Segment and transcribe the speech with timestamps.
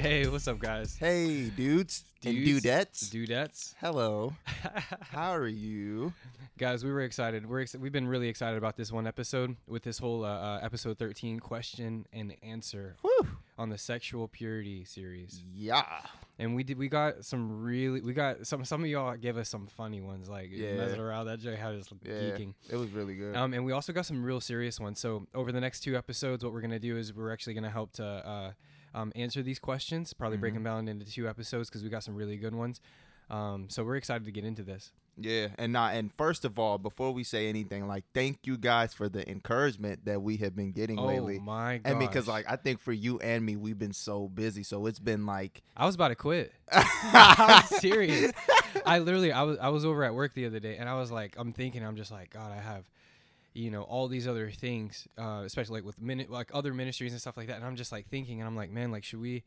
[0.00, 0.96] Hey, what's up, guys?
[0.98, 3.10] Hey, dudes, and Dudes, dudettes.
[3.10, 3.74] Dudettes.
[3.80, 4.32] Hello.
[5.10, 6.14] How are you?
[6.56, 7.46] guys, we were excited.
[7.46, 10.60] We're ex- we've been really excited about this one episode with this whole uh, uh,
[10.62, 12.96] episode 13 question and answer
[13.58, 15.42] on the sexual purity series.
[15.54, 15.84] Yeah.
[16.38, 19.50] And we did we got some really we got some some of y'all gave us
[19.50, 20.76] some funny ones like Yeah.
[20.76, 22.12] messing around that Jay had us Yeah.
[22.12, 22.54] geeking.
[22.70, 23.36] It was really good.
[23.36, 24.98] Um, and we also got some real serious ones.
[24.98, 27.92] So over the next two episodes, what we're gonna do is we're actually gonna help
[27.94, 28.52] to uh,
[28.94, 30.12] um, answer these questions.
[30.12, 30.56] Probably break Mhm.
[30.56, 32.80] them down into two episodes because we got some really good ones.
[33.30, 34.92] Um, so we're excited to get into this.
[35.16, 38.94] yeah, and not and first of all, before we say anything, like thank you guys
[38.94, 41.18] for the encourage,ment that we have been getting lately.
[41.18, 41.38] Oh lately.
[41.40, 41.90] my god!
[41.90, 44.98] And because like I think for you and me, we've been so busy, so it's
[44.98, 46.52] been like I was about to quit.
[46.72, 48.32] I'm serious.
[48.86, 51.10] I literally, I was, I was over at work the other day, and I was
[51.10, 52.84] like, I'm thinking, I'm just like, God, I have,
[53.52, 57.36] you know, all these other things, uh, especially like with like other ministries and stuff
[57.36, 59.42] like that, and I'm just like thinking, and I'm like, man, like, should we?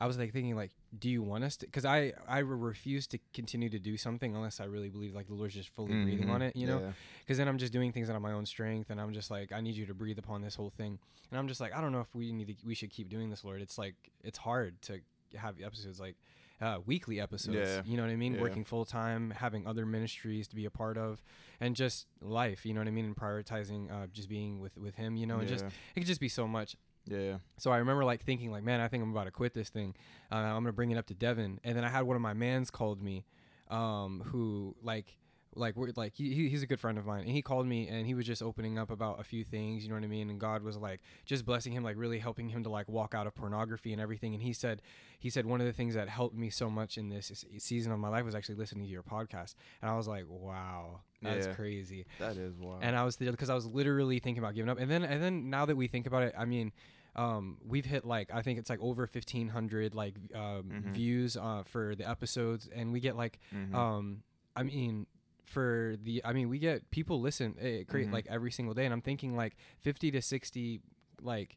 [0.00, 1.66] I was like thinking, like, do you want us to?
[1.66, 5.34] Because I, I refuse to continue to do something unless I really believe like the
[5.34, 6.30] Lord's just fully breathing Mhm.
[6.34, 6.78] on it, you know.
[6.78, 6.92] Yeah.
[7.18, 9.50] Because then I'm just doing things out of my own strength, and I'm just like,
[9.50, 11.00] I need you to breathe upon this whole thing,
[11.32, 13.28] and I'm just like, I don't know if we need to, we should keep doing
[13.28, 13.60] this, Lord.
[13.60, 15.00] It's like it's hard to
[15.36, 16.14] have episodes like
[16.60, 17.56] uh, weekly episodes.
[17.56, 17.82] Yeah.
[17.84, 18.34] You know what I mean?
[18.34, 18.40] Yeah.
[18.40, 21.22] Working full time, having other ministries to be a part of,
[21.60, 22.64] and just life.
[22.66, 23.04] You know what I mean?
[23.04, 25.16] And prioritizing uh, just being with with Him.
[25.16, 26.76] You know, and just it could just be so much.
[27.06, 27.38] yeah.
[27.58, 29.94] So I remember like thinking like, man, I think I'm about to quit this thing.
[30.30, 32.34] Uh, I'm gonna bring it up to Devin, and then I had one of my
[32.34, 33.24] mans called me,
[33.68, 35.16] um, who like
[35.58, 37.88] like we're like he, he- he's a good friend of mine and he called me
[37.88, 40.30] and he was just opening up about a few things you know what i mean
[40.30, 43.26] and god was like just blessing him like really helping him to like walk out
[43.26, 44.80] of pornography and everything and he said
[45.18, 47.98] he said one of the things that helped me so much in this season of
[47.98, 51.54] my life was actually listening to your podcast and i was like wow that's Yeah.
[51.54, 52.80] crazy That is wild.
[52.84, 54.78] and I was because I was literally thinking about giving up.
[54.78, 56.70] And then and then now that we think about it, I mean,
[57.16, 60.92] um, we've hit like I think it's like over fifteen hundred like um, Mhm.
[60.92, 63.74] views uh, for the episodes, and we get like Mhm.
[63.74, 64.22] um,
[64.54, 65.08] I mean.
[65.48, 68.12] For the, I mean, we get people listen, eh, create Mhm.
[68.12, 70.80] like every single day, and I'm thinking like 50 to 60,
[71.22, 71.56] like,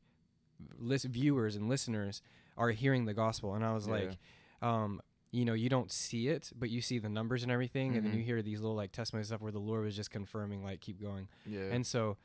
[0.78, 2.22] list viewers and listeners
[2.57, 3.94] are hearing the gospel, and I was Yeah.
[3.94, 4.18] like,
[4.62, 8.06] um, you know, you don't see it, but you see the numbers and everything, and
[8.06, 10.81] then you hear these little like testimony stuff where the Lord was just confirming, like,
[10.81, 11.28] keep going.
[11.46, 11.69] yeah.
[11.72, 12.18] And so,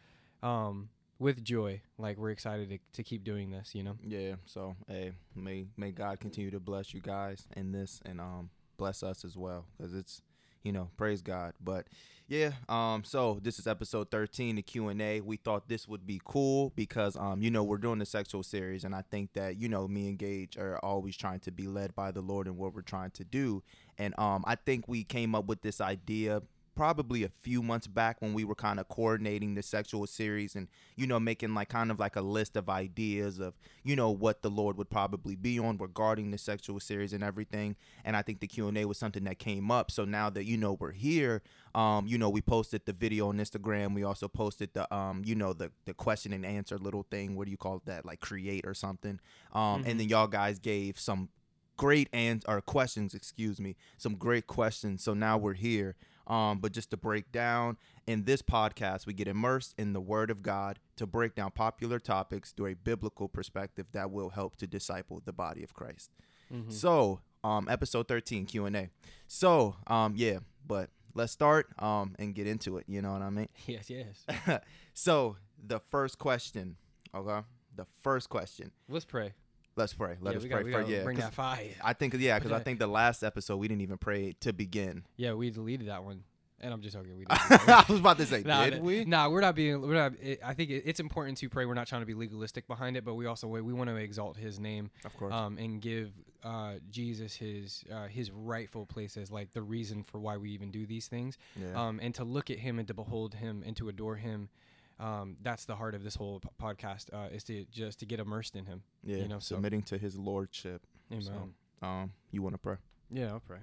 [0.43, 3.97] um, with joy, like we're excited to, to keep doing this, you know.
[4.03, 4.37] Yeah.
[4.44, 9.03] So hey, may may God continue to bless you guys in this and um bless
[9.03, 10.21] us as well because it's
[10.66, 11.54] you know praise God.
[11.62, 11.87] But
[12.27, 15.21] yeah, um so this is episode 13, the Q and A.
[15.21, 18.82] We thought this would be cool because um you know we're doing the sexual series
[18.82, 21.94] and I think that you know me and Gage are always trying to be led
[21.94, 23.62] by the Lord in what we're trying to do.
[23.97, 26.43] And um I think we came up with this idea
[26.76, 30.69] probably a few months back when we were kind of coordinating the sexual series and
[30.94, 34.42] you know making like kind of like a list of ideas of you know what
[34.42, 37.75] the lord would probably be on regarding the sexual series and everything.
[38.04, 39.91] And i think the q&a was something that came up.
[39.91, 41.42] So now that you know we're here
[41.75, 43.94] um you know we posted the video on instagram.
[43.94, 47.34] We also posted the um you know the the question and answer little thing.
[47.36, 48.04] What do you call that?
[48.04, 49.19] Like create or something.
[49.53, 49.88] Um Mhm.
[49.88, 51.31] and then y'all guys gave some
[51.78, 55.03] great and or questions excuse me some great questions.
[55.03, 55.94] So now we're here
[56.26, 57.76] um, but just to break down
[58.06, 61.98] in this podcast we get immersed in the word of god to break down popular
[61.98, 66.10] topics through a biblical perspective that will help to disciple the body of christ
[66.53, 66.72] Mhm.
[66.72, 68.88] so um episode 13 q&a
[69.26, 73.31] so um yeah but let's start um and get into it you know what i
[73.31, 74.25] mean yes, yes.
[74.94, 76.76] so the first question
[77.15, 77.41] okay
[77.75, 79.34] the first question Let's pray.
[79.76, 81.69] Let's pray let yeah, us pray got, we for gotta yeah bring that fire.
[81.82, 85.04] I think yeah, because I think the last episode we didn't even pray to begin.
[85.16, 86.25] Yeah, we deleted that one,
[86.60, 87.16] and I'm just joking.
[87.16, 89.04] We I was about to say, Nah, did we?
[89.04, 89.81] Nah, we're not being.
[89.82, 90.12] We're not.
[90.20, 91.66] It, I think it, it's important to pray.
[91.66, 93.97] We're not trying to be legalistic behind it, but we also we, we want to
[93.97, 95.33] exalt His name, Of course.
[95.33, 96.10] um, and give
[96.42, 100.71] uh, Jesus his uh, his rightful place as like the reason for why we even
[100.71, 101.74] do these things, yeah.
[101.74, 104.48] um, and to look at Him and to behold Him and to adore Him.
[104.98, 108.19] Um, that's the heart of this whole p- podcast uh, is to just to get
[108.21, 108.83] immersed in Him.
[109.04, 109.19] yeah.
[109.19, 110.83] you know, so- submitting to His lordship.
[111.13, 111.22] Amen.
[111.81, 112.77] So, um, you want to pray?
[113.10, 113.59] Yeah, I'll pray.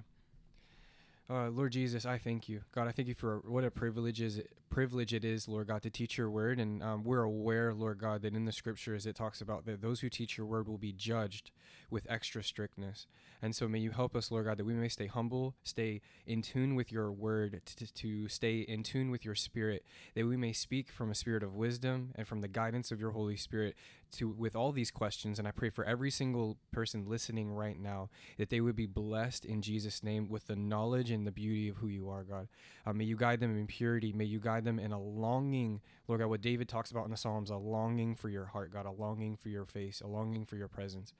[1.28, 2.86] Uh, Lord Jesus, I thank you, God.
[2.86, 6.18] I thank you for what a privilege is privilege it is, Lord God, to teach
[6.18, 9.64] your word, and um, we're aware, Lord God, that in the scriptures it talks about
[9.64, 11.50] that those who teach your word will be judged
[11.90, 13.06] with extra strictness.
[13.40, 16.42] And so may you help us, Lord God, that we may stay humble, stay in
[16.42, 19.84] tune with your word, to, to stay in tune with your spirit,
[20.14, 23.12] that we may speak from a spirit of wisdom and from the guidance of your
[23.12, 23.76] Holy Spirit
[24.14, 25.38] to with all these questions.
[25.38, 29.44] And I pray for every single person listening right now that they would be blessed
[29.44, 32.48] in Jesus' name with the knowledge and the beauty of who you are, God.
[32.86, 34.12] Uh, may you guide them in purity.
[34.12, 37.16] May you guide them in a longing, Lord God, what David talks about in the
[37.16, 40.56] Psalms, a longing for your heart, God, a longing for your face, a longing for
[40.56, 41.12] your presence.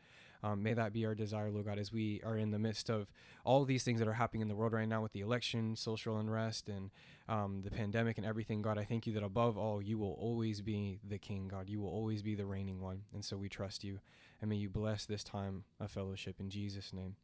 [0.45, 3.11] Um, may that be our desire, Lord God, as we are in the midst of
[3.47, 6.19] all these things that are happening in the world right now with the election, social
[6.19, 6.91] unrest, and
[7.31, 8.61] um, the pandemic and everything.
[8.61, 11.71] God, I thank you that above all, you will always be the King, God.
[11.71, 13.05] You will always be the reigning one.
[13.15, 14.01] And so we trust you.
[14.43, 17.17] And may you bless this time of fellowship in Jesus' name.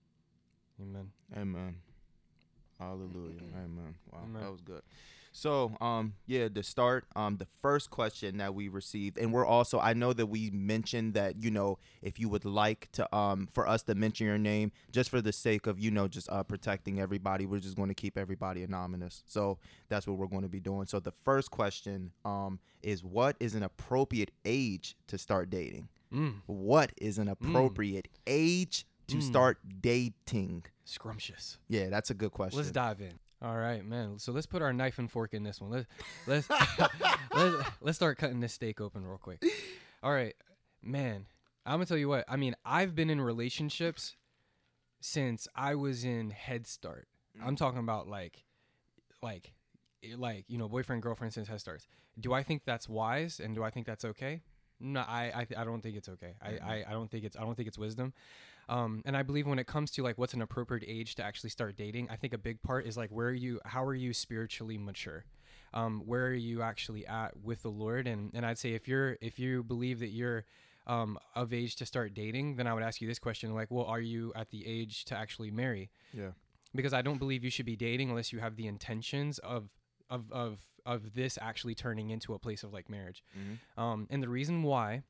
[0.81, 1.11] Amen.
[1.37, 1.77] Amen.
[2.79, 3.43] Hallelujah.
[3.55, 3.97] Amen.
[4.11, 4.43] Wow, Amen.
[4.43, 4.81] that was good.
[5.32, 9.79] So, um, yeah, to start, um, the first question that we received, and we're also,
[9.79, 13.69] I know that we mentioned that, you know, if you would like to, um, for
[13.69, 17.00] us to mention your name, just for the sake of, you know, just uh, protecting
[17.00, 19.23] everybody, we're just going to keep everybody anonymous.
[19.27, 20.87] So that's what we're going to be doing.
[20.87, 25.88] So the first question, um, is what is an appropriate age to start dating?
[26.12, 29.23] Mm, What is an appropriate age to Mm.
[29.23, 30.65] start dating?
[30.85, 31.59] scrumptious.
[31.69, 32.56] Yeah, that's a good question.
[32.59, 33.19] Let's dive in.
[33.43, 34.19] All right, man.
[34.19, 35.71] So let's put our knife and fork in this one.
[35.71, 35.87] Let's
[36.27, 36.49] let's
[37.35, 39.43] let's, let's start cutting this steak open real quick.
[40.03, 40.35] All right,
[40.83, 41.27] man.
[41.65, 42.25] I'm gonna tell you what.
[42.29, 44.17] I mean, I've been in relationships
[45.01, 47.09] since I was in Head Start.
[47.43, 48.45] I'm talking about like,
[49.23, 49.53] like,
[50.03, 51.87] eh, like you know, boyfriend girlfriend since Head Starts.
[52.19, 54.43] Do I think that's wise and do I think that's okay?
[54.81, 56.35] No, I I, I don't think it's okay.
[56.43, 58.13] I, I I don't think it's I don't think it's wisdom.
[58.71, 61.51] Um, and I believe when it comes to like what's an appropriate age to actually
[61.51, 64.13] start dating, I think a big part is like where are you, how are you
[64.15, 65.25] spiritually mature?
[65.75, 68.07] Um, where are you actually at with the Lord?
[68.07, 70.45] And and I'd say if you're if you believe that you're
[70.87, 73.85] um, of age to start dating, then I would ask you this question like, well,
[73.85, 75.91] are you at the age to actually marry?
[76.13, 76.31] Yeah.
[76.75, 79.71] Because I don't believe you should be dating unless you have the intentions of
[80.09, 83.23] of of of this actually turning into a place of like marriage.
[83.37, 83.81] Mhm.
[83.81, 85.03] Um, and the reason why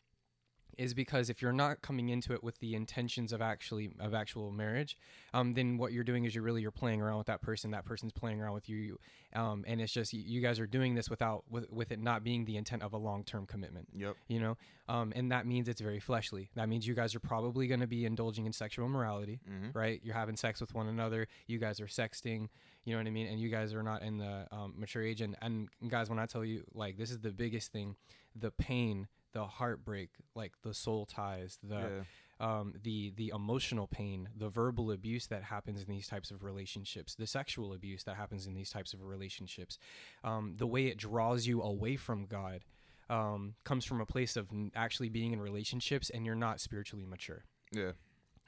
[0.81, 4.51] is because if you're not coming into it with the intentions of actually of actual
[4.51, 4.97] marriage,
[5.35, 7.71] um, then what you're doing is you're really you're playing around with that person.
[7.73, 8.99] That person's playing around with you,
[9.35, 12.47] um, and it's just you, guys are doing this without with, with it not being
[12.47, 13.89] the intent of a long term commitment.
[13.95, 14.17] Yep.
[14.29, 14.57] You know,
[14.89, 16.51] um, and that means it's very fleshly.
[16.57, 19.79] That means you guys are probably going to be indulging in sexual immorality, Mm-hmm.
[19.79, 20.01] right?
[20.03, 21.29] You're having sex with one another.
[21.47, 22.49] You guys are sexting.
[22.85, 23.27] You know what I mean?
[23.27, 25.21] And you guys are not in the um, mature age.
[25.21, 27.97] And, and guys, when I tell you, like, this is the biggest thing
[28.35, 31.75] the pain, the heartbreak, like the soul ties, the.
[31.75, 32.03] yeah.
[32.43, 37.15] Um, the the emotional pain, the verbal abuse that happens in these types of relationships,
[37.15, 39.79] the sexual abuse that happens in these types of relationships,
[40.25, 42.65] um, the way it draws you away from God,
[43.11, 47.45] um, comes from a place of actually being in relationships and you're not spiritually mature.
[47.73, 47.93] Yeah.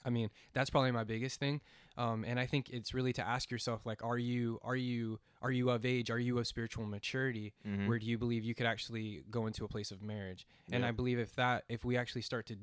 [0.04, 1.60] I mean, that's probably my biggest thing.
[1.98, 5.50] Um, and I think it's really to ask yourself, like, are you, are you, are
[5.50, 6.10] you of age?
[6.10, 7.52] Are you of spiritual maturity?
[7.66, 7.86] Mhm.
[7.86, 10.46] Where do you believe you could actually go into a place of marriage?
[10.70, 10.88] And Yeah.
[10.88, 12.56] I believe if that, if we actually start to,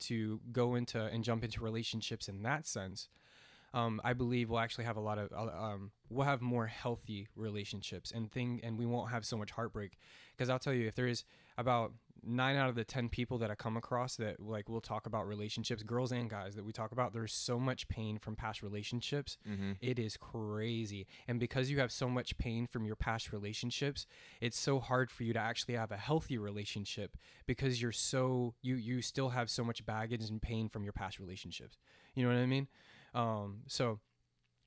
[0.00, 3.08] to go into and jump into relationships in that sense,
[3.74, 7.28] um, I believe we'll actually have a lot of, uh, um, we'll have more healthy
[7.36, 9.98] relationships and thing, and we won't have so much heartbreak.
[10.34, 11.24] Because I'll tell you, if there is
[11.58, 11.92] about
[12.26, 15.26] nine out of the ten people that I come across that like we'll talk about
[15.26, 19.38] relationships, girls and guys that we talk about, there's so much pain from past relationships.
[19.48, 19.72] Mm-hmm.
[19.80, 21.06] It is crazy.
[21.28, 24.06] And because you have so much pain from your past relationships,
[24.40, 28.76] it's so hard for you to actually have a healthy relationship because you're so you
[28.76, 31.78] you still have so much baggage and pain from your past relationships.
[32.14, 32.68] You know what I mean?
[33.14, 34.00] Um so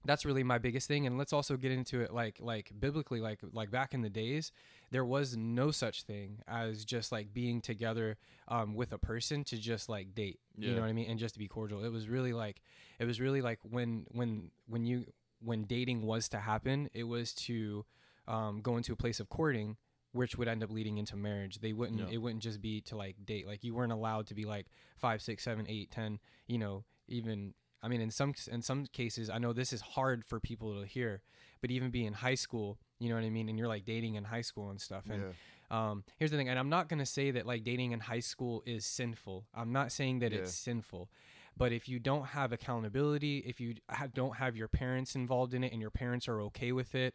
[0.06, 3.40] that's really my biggest thing and let's also get into it like like biblically like
[3.52, 4.52] like back in the days
[4.92, 9.58] there was no such thing as just like being together um, with a person to
[9.58, 11.84] just like date you know what i mean and just to be cordial.
[11.84, 12.62] It was really like
[13.00, 15.06] it was really like when when when you
[15.42, 17.86] when dating was to happen it was to
[18.28, 19.78] um, go into a place of courting
[20.12, 21.60] which would end up leading into marriage.
[21.60, 22.08] They wouldn't Yeah.
[22.10, 23.46] it wouldn't just be to like date.
[23.46, 24.66] Like you weren't allowed to be like
[24.98, 29.30] five six seven eight ten you know even i mean in some in some cases
[29.30, 31.22] i know this is hard for people to hear
[31.62, 34.16] but even being in high school you know what i mean and you're like dating
[34.16, 35.90] in high school and stuff and yeah.
[35.90, 38.64] um, here's the thing, and I'm not gonna say that like dating in high school
[38.66, 39.46] is sinful.
[39.54, 41.10] I'm not saying that it's sinful,
[41.56, 45.64] but if you don't have accountability, if you ha- don't have your parents involved in
[45.64, 47.14] it, and your parents are okay with it,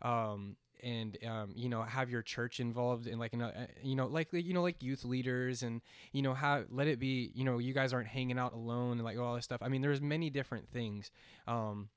[0.00, 3.50] um, and um, you know have your church involved in like uh,
[3.82, 5.80] you know like you know like youth leaders and
[6.12, 9.04] you know have let it be you know you guys aren't hanging out alone and
[9.04, 9.62] like all this stuff.
[9.62, 11.10] I mean, there's many different things.
[11.46, 11.88] Um,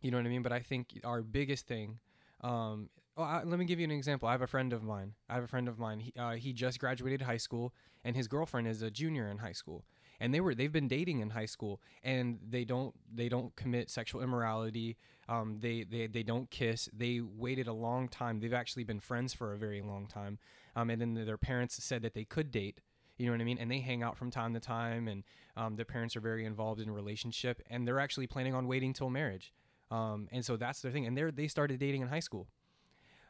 [0.00, 0.42] you know what I mean?
[0.42, 1.98] But I think our biggest thing
[2.40, 4.28] um, oh, I, let me give you an example.
[4.28, 5.14] I have a friend of mine.
[5.28, 6.00] I have a friend of mine.
[6.00, 9.52] He, uh, he just graduated high school, and his girlfriend is a junior in high
[9.52, 9.84] school.
[10.20, 13.90] And they were they've been dating in high school, and they don't they don't commit
[13.90, 14.96] sexual immorality.
[15.28, 16.88] Um, they, they they don't kiss.
[16.92, 18.40] They waited a long time.
[18.40, 20.38] They've actually been friends for a very long time.
[20.74, 22.80] Um, and then their parents said that they could date.
[23.18, 23.58] You know what I mean?
[23.58, 25.24] And they hang out from time to time, and
[25.56, 29.10] um, their parents are very involved in relationship, and they're actually planning on waiting till
[29.10, 29.52] marriage.
[29.90, 31.06] Um, and so that's their thing.
[31.06, 32.48] And they they started dating in high school.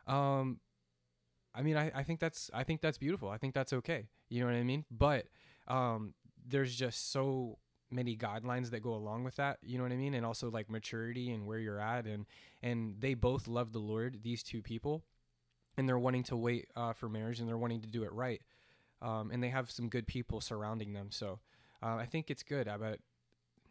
[0.06, 0.60] Um,
[1.54, 3.28] I mean, I, I think that's I think that's beautiful.
[3.28, 4.08] I think that's okay.
[4.28, 4.84] You know what I mean?
[4.90, 5.26] But
[5.66, 6.14] um,
[6.48, 7.58] there's just so
[7.90, 10.68] many guidelines that go along with that you know what i mean and also like
[10.68, 12.26] maturity and where you're at and
[12.62, 15.02] and they both love the lord these two people
[15.76, 18.42] and they're wanting to wait uh, for marriage and they're wanting to do it right
[19.00, 21.38] um, and they have some good people surrounding them so
[21.82, 22.98] uh, i think it's good but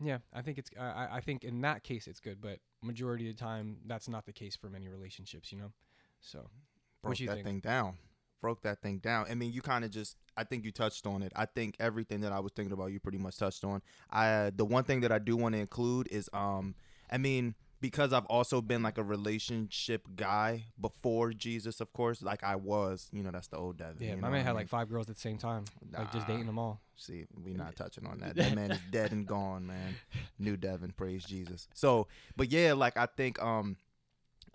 [0.03, 3.35] yeah i think it's I, I think in that case it's good but majority of
[3.35, 5.71] the time that's not the case for many relationships you know
[6.21, 6.39] so
[7.01, 7.45] broke what you that think?
[7.45, 7.97] thing down.
[8.41, 9.25] Broke that thing down.
[9.29, 10.15] I mean, you kind of just.
[10.35, 11.31] I think you touched on it.
[11.35, 13.81] I think everything that I was thinking about, you pretty much touched on.
[14.11, 16.75] I the one thing that I do want to include is, um,
[17.11, 22.21] I mean, because I've also been like a relationship guy before Jesus, of course.
[22.21, 23.97] Like I was, you know, that's the old Devin.
[23.99, 24.55] yeah you my man I had mean?
[24.55, 27.75] like five girls at the same time like just dating them all See, we not
[27.75, 28.35] touching on that.
[28.35, 29.95] That man is dead and gone, man.
[30.39, 31.67] New Devin, praise Jesus.
[31.75, 33.77] So, but yeah, like I think um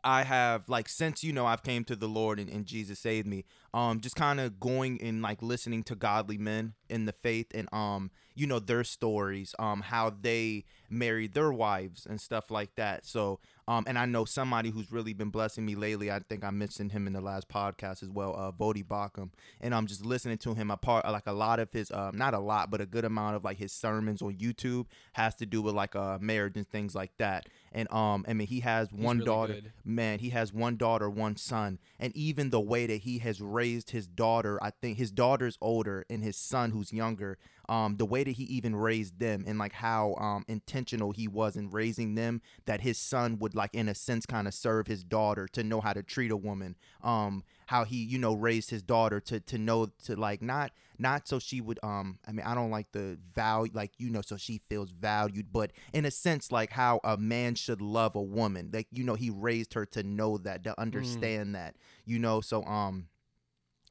[0.05, 3.29] I have like since you know I've came to the Lord and, and Jesus saved
[3.29, 3.45] me,
[3.75, 7.69] um just kind of going and like listening to godly men in the faith and
[7.73, 13.05] um you know their stories, um how they married their wives and stuff like that.
[13.07, 16.11] So, um and I know somebody who's really been blessing me lately.
[16.11, 19.75] I think I mentioned him in the last podcast as well, uh Voddie Baucham and
[19.75, 20.71] I'm just listening to him.
[20.71, 23.37] A part like a lot of his, um, not a lot, but a good amount
[23.37, 26.95] of like his sermons on YouTube has to do with like uh marriage and things
[26.95, 27.47] like that.
[27.73, 29.55] And um, I mean, he has He's one really daughter.
[29.55, 29.73] good.
[29.85, 33.62] Man, he has one daughter, one son, and even the way that he has raised
[33.91, 37.39] his daughter, I think his daughter's older and his son who's younger.
[37.69, 41.57] Um, the way that he even raised them and like how um intentional he was
[41.57, 45.05] in raising them, that his son would like in a sense kind of serve his
[45.05, 46.77] daughter to know how to treat a woman.
[47.03, 51.27] Um, how he you know raised his daughter to to know to like not not
[51.27, 54.37] so she would um i mean i don't like the value like you know so
[54.37, 58.69] she feels valued but in a sense like how a man should love a woman
[58.75, 62.63] like you know he raised her to know that to understand that you know so
[62.65, 63.07] um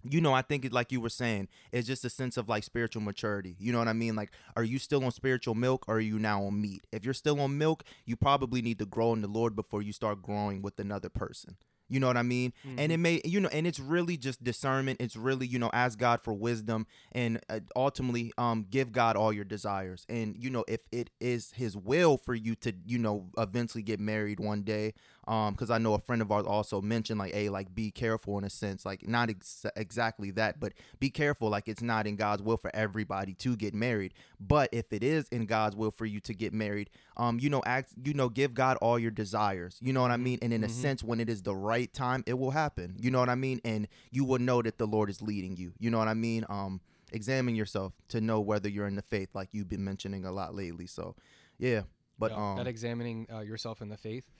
[0.03, 2.63] you know, I think it like you were saying, it's just a sense of like
[2.63, 3.55] spiritual maturity.
[3.59, 4.15] You know what I mean?
[4.15, 6.85] Like, are you still on spiritual milk or are you now on meat?
[6.91, 9.93] If you're still on milk, you probably need to grow in the Lord before you
[9.93, 11.57] start growing with another person.
[11.89, 12.53] You know what I mean?
[12.77, 15.01] And it may, you know, and it's really just discernment.
[15.01, 19.33] It's really, you know, ask God for wisdom and uh, ultimately um give God all
[19.33, 20.05] your desires.
[20.07, 23.99] And you know, if it is his will for you to, you know, eventually get
[23.99, 24.93] married one day,
[25.27, 28.37] um cuz I know a friend of ours also mentioned like, "Hey, like be careful
[28.37, 32.15] in a sense, like not ex- exactly that, but be careful like it's not in
[32.15, 34.13] God's will for everybody to get married.
[34.39, 37.61] But if it is in God's will for you to get married, um you know,
[37.65, 39.77] act, you know, give God all your desires.
[39.81, 40.39] You know what I mean?
[40.41, 42.95] And in a sense when it is the right time, it will happen.
[42.99, 43.61] You know what I mean?
[43.63, 45.73] And you will know that the Lord is leading you.
[45.79, 46.45] You know what I mean?
[46.49, 50.31] Um examine yourself to know whether you're in the faith like you've been mentioning a
[50.31, 50.87] lot lately.
[50.87, 51.15] So,
[51.59, 51.81] yeah.
[52.17, 54.31] But Yeah, um that examining uh, yourself in the faith.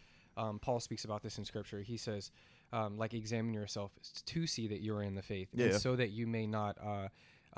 [0.42, 1.82] Um, Paul speaks about this in scripture.
[1.82, 2.32] He says,
[2.74, 3.92] um, like, examine yourself
[4.26, 5.78] to see that you are in the faith, Yeah.
[5.78, 7.08] so that you may not uh,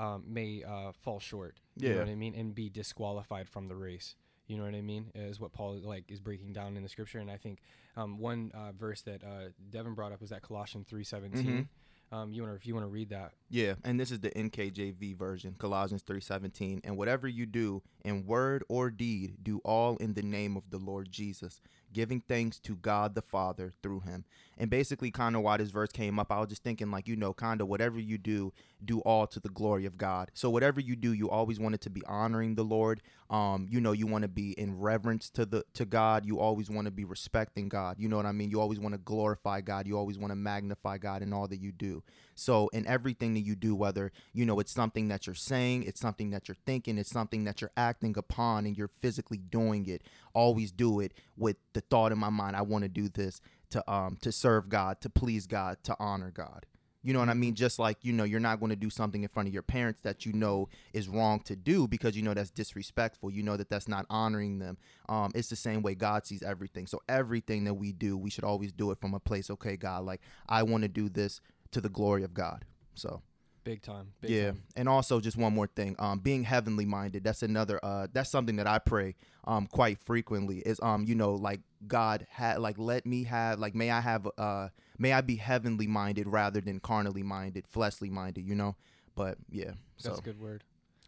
[0.02, 1.60] um, may uh, fall short.
[1.76, 1.94] You Yeah.
[1.94, 4.16] know what I mean, and be disqualified from the race.
[4.46, 5.10] You know what I mean?
[5.14, 7.60] Is what Paul like is breaking down in the scripture, and I think
[7.96, 11.66] um, one uh, verse that uh, Devin brought up was that Colossians three Mhm.
[12.12, 13.32] Um, you want to if you want to read that?
[13.54, 16.80] Yeah, and this is the NKJV version, Colossians 3:17.
[16.82, 20.78] And whatever you do in word or deed, do all in the name of the
[20.78, 21.60] Lord Jesus,
[21.92, 24.24] giving thanks to God the Father through him.
[24.58, 27.14] And basically kind of why this verse came up, I was just thinking like, you
[27.14, 28.52] know, kind of whatever you do,
[28.84, 30.32] do all to the glory of God.
[30.34, 33.02] So whatever you do, you always want it to be honoring the Lord.
[33.30, 36.26] Um, you know, you want to be in reverence to the to God.
[36.26, 37.96] You always want to be respecting God.
[38.00, 38.50] You know what I mean?
[38.50, 39.86] You always want to glorify God.
[39.86, 42.02] You always want to magnify God in all that you do.
[42.34, 46.00] So in everything that you do, whether you know it's something that you're saying, it's
[46.00, 50.02] something that you're thinking, it's something that you're acting upon, and you're physically doing it,
[50.32, 53.90] always do it with the thought in my mind: I want to do this to
[53.90, 56.66] um to serve God, to please God, to honor God.
[57.04, 57.54] You know what I mean?
[57.54, 60.00] Just like, you know, you're not going to do something in front of your parents
[60.02, 63.30] that you know is wrong to do because you know that's disrespectful.
[63.30, 64.78] You know that that's not honoring them.
[65.10, 66.86] Um, it's the same way God sees everything.
[66.86, 70.06] So everything that we do, we should always do it from a place, okay, God,
[70.06, 71.42] like I want to do this
[71.74, 72.64] to the glory of God.
[72.94, 73.22] So
[73.64, 74.12] Big time.
[74.20, 74.62] Big yeah, Time.
[74.76, 75.96] and also just one more thing.
[75.98, 77.24] Um, being heavenly minded.
[77.24, 77.80] That's another.
[77.82, 79.14] Uh, that's something that I pray.
[79.46, 83.74] Um, quite frequently is um, you know, like God had like let me have like
[83.74, 88.44] may I have uh may I be heavenly minded rather than carnally minded, fleshly minded.
[88.44, 88.76] You know,
[89.14, 89.72] but yeah.
[89.96, 90.62] So That's a good word.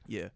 [0.06, 0.28] yeah.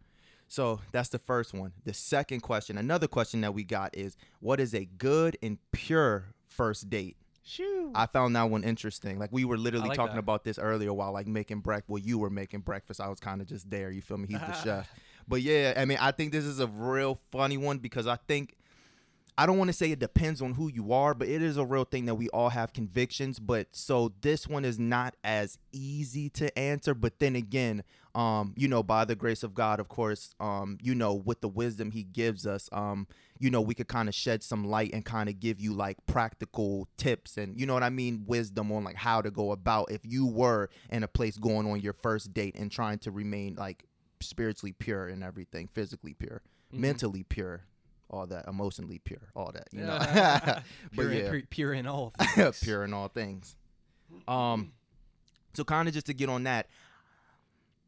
[0.47, 1.73] So that's the first one.
[1.85, 6.35] The second question, another question that we got is, what is a good and pure
[6.49, 7.17] first date?
[7.43, 7.91] Shoo.
[7.95, 9.19] I found that one interesting.
[9.19, 10.21] Like we were literally like talking that.
[10.21, 11.91] about this earlier while like making breakfast.
[11.91, 13.01] Well, you were making breakfast.
[13.01, 13.91] I was kind of just there.
[13.91, 14.29] You feel me?
[14.29, 14.95] He's the chef.
[15.27, 18.57] But yeah, I mean, I think this is a real funny one because I think
[19.39, 21.65] I don't want to say it depends on who you are, but it is a
[21.65, 23.39] real thing that we all have convictions.
[23.39, 26.95] But so this one is not as easy to answer.
[26.95, 27.83] But then again,
[28.15, 31.49] um, you know, by the grace of God, of course, um, you know, with the
[31.49, 33.07] wisdom He gives us, um,
[33.39, 35.97] you know, we could kind of shed some light and kind of give you like
[36.07, 39.91] practical tips and you know what I mean, wisdom on like how to go about
[39.91, 43.55] if you were in a place going on your first date and trying to remain
[43.55, 43.85] like
[44.21, 46.43] spiritually pure and everything, physically pure,
[46.75, 46.79] Mhm.
[46.81, 47.63] mentally pure,
[48.11, 49.99] all that, emotionally pure, all that, you know.
[50.93, 52.61] pure, but yeah, pure, pure in all things.
[52.61, 53.57] pure in all things.
[54.27, 54.73] Um,
[55.55, 56.67] so kind of just to get on that,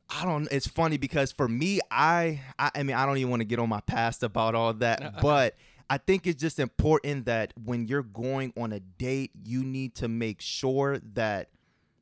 [0.08, 0.48] I don't.
[0.50, 3.58] It's funny because for me, I, I, I mean, I don't even want to get
[3.58, 5.56] on my past about all that, but
[5.88, 10.08] I think it's just important that when you're going on a date, you need to
[10.08, 11.48] make sure that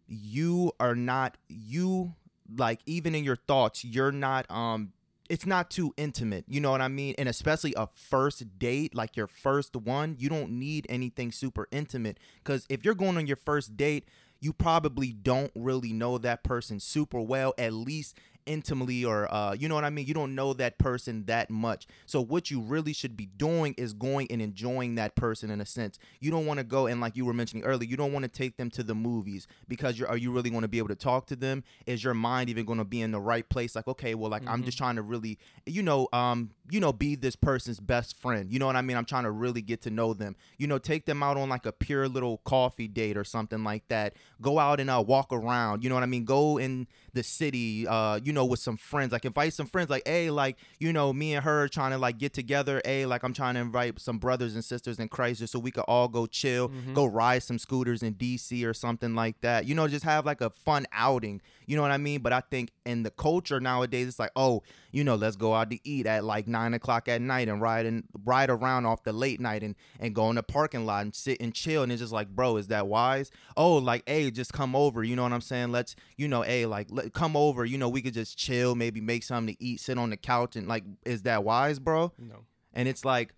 [0.08, 2.14] you are not you
[2.56, 4.92] like even in your thoughts, you're not um
[5.30, 6.44] it's not too intimate.
[6.48, 7.14] You know what I mean?
[7.16, 12.18] And especially a first date, like your first one, you don't need anything super intimate
[12.42, 14.08] cuz if you're going on your first date,
[14.40, 18.18] you probably don't really know that person super well, at least
[18.50, 20.06] intimately or uh you know what I mean?
[20.06, 21.86] You don't know that person that much.
[22.06, 25.66] So what you really should be doing is going and enjoying that person in a
[25.66, 25.98] sense.
[26.20, 28.28] You don't want to go and like you were mentioning earlier, you don't want to
[28.28, 30.94] take them to the movies because you're are you really going to be able to
[30.96, 31.62] talk to them?
[31.86, 34.42] Is your mind even going to be in the right place like okay, well like
[34.48, 34.64] I'm Mhm.
[34.66, 38.52] just trying to really you know um you know be this person's best friend.
[38.52, 38.96] You know what I mean?
[38.96, 40.34] I'm trying to really get to know them.
[40.58, 43.86] You know, take them out on like a pure little coffee date or something like
[43.88, 44.14] that.
[44.40, 45.82] Go out and uh, walk around.
[45.84, 46.24] You know what I mean?
[46.24, 50.02] Go in the city uh you know with some friends like invite some friends like
[50.06, 53.32] hey like you know me and her trying to like get together hey like i'm
[53.32, 56.26] trying to invite some brothers and sisters in christ just so we could all go
[56.26, 56.94] chill Mhm.
[56.94, 60.40] go ride some scooters in dc or something like that you know just have like
[60.40, 61.40] a fun outing
[61.70, 62.20] you know what i mean?
[62.20, 65.70] But i think in the culture nowadays it's like oh you know let's go out
[65.70, 69.12] to eat at like nine o'clock at night and ride and ride around off the
[69.12, 71.84] late night and and go in the parking lot and sit and chill.
[71.84, 73.30] And it's just like bro is that wise?
[73.56, 75.04] Oh like hey just come over.
[75.04, 75.70] You know what i'm saying?
[75.70, 77.64] Let's you know hey like let, come over.
[77.64, 80.56] You know we could just chill maybe make something to eat sit on the couch
[80.56, 82.12] and like is that wise bro?
[82.18, 82.46] No.
[82.74, 83.32] and it's like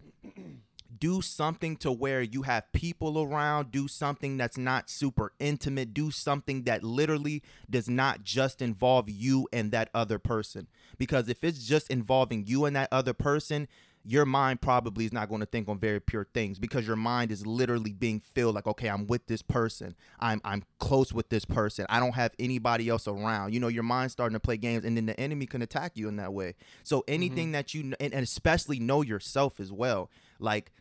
[1.03, 6.13] do something to where you have people around do something that's not super intimate do
[6.13, 10.69] something that literally does not just involve you and that other person.
[10.99, 13.67] Because if it's just involving you and that other person
[14.05, 17.31] your mind probably is not going to think on very pure things because your mind
[17.31, 19.97] is literally being filled like okay I'm with this person.
[20.21, 21.85] I'm I'm close with this person.
[21.89, 23.55] I don't have anybody else around.
[23.55, 26.07] You know your mind's starting to play games and then the enemy can attack you
[26.07, 26.55] in that way.
[26.85, 27.13] So mm-hmm.
[27.13, 30.09] anything that you and, and especially know yourself as well
[30.43, 30.73] like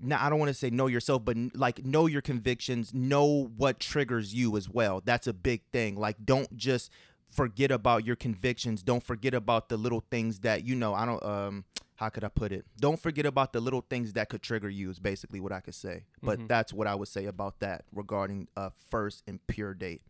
[0.00, 3.80] now I don't want to say know yourself, but like know your convictions, know what
[3.80, 5.02] triggers you as well.
[5.04, 5.96] That's a big thing.
[5.96, 6.90] Like don't just
[7.30, 8.82] forget about your convictions.
[8.82, 10.94] Don't forget about the little things that you know.
[10.94, 11.64] I don't um
[11.96, 12.64] how could I put it?
[12.80, 15.74] Don't forget about the little things that could trigger you is basically what I could
[15.74, 16.04] say.
[16.22, 16.48] But Mhm.
[16.48, 20.00] that's what I would say about that regarding a first and pure date.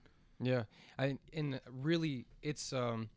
[0.40, 0.64] Yeah,
[0.98, 3.11] I and really, it's um,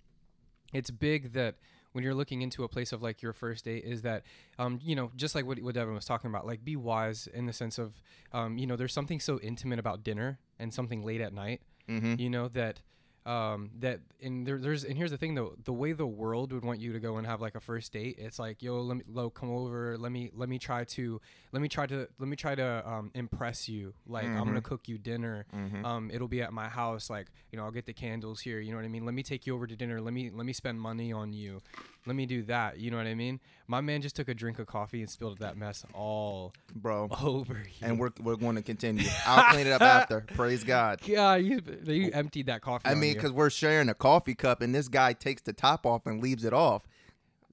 [0.74, 1.56] it's big that
[1.93, 4.23] when you're looking into a place of like your first date is that
[4.60, 7.45] um, you know, just like what what Devin was talking about, like be wise in
[7.45, 8.01] the sense of
[8.34, 12.15] um, you know, there's something so intimate about dinner and something late at night, Mm-hmm.
[12.19, 12.82] you know that.
[13.26, 16.66] Um, that and there, there's and here's the thing though the way the world would
[16.66, 19.04] want you to go and have like a first date it's like yo let me
[19.08, 21.22] lo come over let me let me try to
[21.54, 24.64] let me try to let me try to um, impress you like I'm gonna Mhm.
[24.64, 25.86] cook you dinner Mm-hmm.
[25.86, 28.72] um, it'll be at my house like you know i'll get the candles here you
[28.72, 30.52] know what i mean let me take you over to dinner let me let me
[30.54, 31.62] spend money on you
[32.06, 34.60] let me do that you know what i mean my man just took a drink
[34.60, 37.10] of coffee and spilled that mess all Bro.
[37.24, 37.88] over you.
[37.88, 39.08] And we're we're going to continue.
[39.26, 40.22] I'll clean it up after.
[40.36, 41.00] Praise God.
[41.06, 44.62] yeah you, you emptied that coffee I on mean, because we're sharing a coffee cup,
[44.62, 46.84] and this guy takes the top off and leaves it off.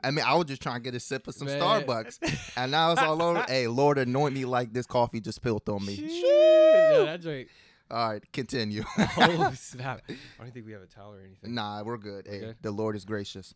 [0.02, 1.60] I mean, I was just trying to get a sip of some Man.
[1.60, 3.44] Starbucks, and now it's all over.
[3.48, 5.94] hey, Lord, anoint me like this coffee just spilled on me.
[5.94, 7.48] Yeah, that's right
[7.90, 8.82] All right, continue.
[8.98, 12.26] oh snap i don't think we have a towel or anything nah, we're good.
[12.26, 12.56] We're Hey, good?
[12.62, 13.54] the Lord is gracious.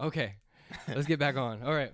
[0.00, 0.34] Okay,
[0.88, 1.62] let's get back on.
[1.62, 1.92] All right.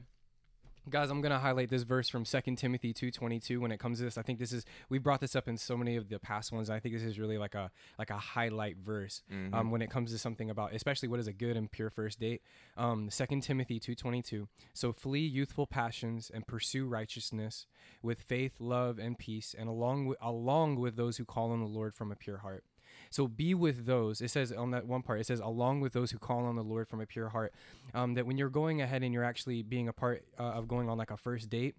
[0.90, 4.18] Guys, I'm gonna highlight this verse from 2 Timothy 2:22 when it comes to this.
[4.18, 6.68] I think this is we brought this up in so many of the past ones.
[6.68, 9.54] I think this is really like a like a highlight verse Mm-hmm.
[9.54, 12.20] um, when it comes to something about especially what is a good and pure first
[12.20, 12.42] date.
[12.76, 14.46] Um, 2 Timothy 2:22.
[14.74, 17.66] So flee youthful passions and pursue righteousness
[18.02, 21.66] with faith, love, and peace, and along with along with those who call on the
[21.66, 22.62] Lord from a pure heart.
[23.10, 24.20] So be with those.
[24.20, 26.64] It says on that one part, it says along with those who call on the
[26.64, 27.52] Lord from a pure heart.
[27.94, 30.88] Um, that when you're going ahead and you're actually being a part uh, of going
[30.88, 31.74] on like a first date,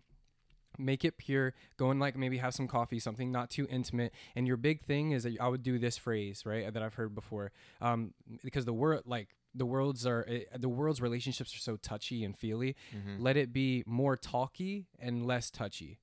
[0.77, 4.45] make it pure go and like maybe have some coffee something not too intimate and
[4.45, 7.49] your big thing is that i would do this phrase right that i've heard before
[7.79, 8.13] um
[8.43, 12.37] because the word like the world's are eh, the world's relationships are so touchy and
[12.37, 13.19] feely Mhm.
[13.19, 15.99] let it be more talky and less touchy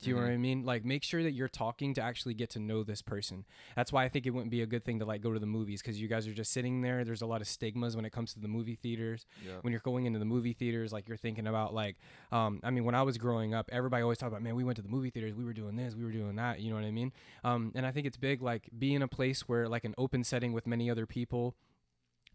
[0.00, 0.24] do you know Mhm.
[0.24, 0.64] what I mean?
[0.64, 3.46] Like, make sure that you're talking to actually get to know this person.
[3.76, 5.46] That's why I think it wouldn't be a good thing to like go to the
[5.46, 7.02] movies because you guys are just sitting there.
[7.04, 9.58] There's a lot of stigmas when it comes to the movie theaters Yeah.
[9.62, 11.96] when you're going into the movie theaters, like you're thinking about like,
[12.30, 14.76] um, I mean, when I was growing up, everybody always talked about, man, we went
[14.76, 16.60] to the movie theaters, we were doing this, we were doing that.
[16.60, 17.12] You know what I mean?
[17.42, 20.24] Um, and I think it's big, like be in a place where like an open
[20.24, 21.56] setting with many other people.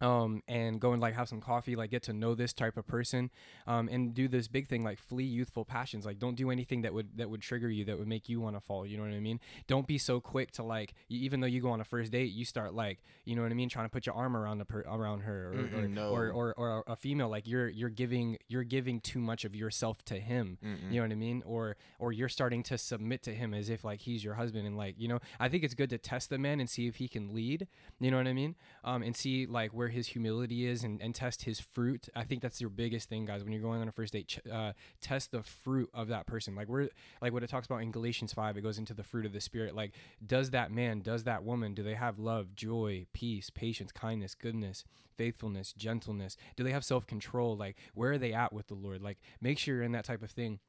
[0.02, 2.88] Um, and go and like have some coffee, like get to know this type of
[2.88, 3.30] person,
[3.68, 6.06] um, and do this big thing like flee youthful passions.
[6.06, 8.56] Like don't do anything that would that would trigger you, that would make you want
[8.56, 8.86] to fall.
[8.86, 9.40] You know what I mean?
[9.68, 12.46] Don't be so quick to like, even though you go on a first date, you
[12.46, 14.86] start like, you know what I mean, trying to put your arm around the per-
[14.88, 16.10] around her, or, or, no.
[16.10, 20.04] or, or or a female like you're you're giving you're giving too much of yourself
[20.06, 20.92] to him Mm-mm.
[20.92, 23.84] you know what i mean or or you're starting to submit to him as if
[23.84, 26.38] like he's your husband and like you know i think it's good to test the
[26.38, 27.68] man and see if he can lead
[28.00, 31.14] you know what i mean um and see like where his humility is and, and
[31.14, 33.44] test his fruit i think that's your biggest thing guys.
[33.44, 36.56] When you're going on a first date ch- uh, test the fruit of that person.
[36.56, 36.90] Like we're
[37.22, 39.42] like what it talks about in galatians 5 it goes into the fruit of the
[39.42, 39.76] spirit.
[39.76, 39.94] Like
[40.26, 44.84] does that man does that woman do they have love joy peace patience kindness goodness
[45.18, 46.38] faithfulness gentleness?
[46.56, 47.58] Do they have self-control?
[47.58, 49.02] Like where are they at with the lord?
[49.02, 50.60] Like make sure you're in that type of thing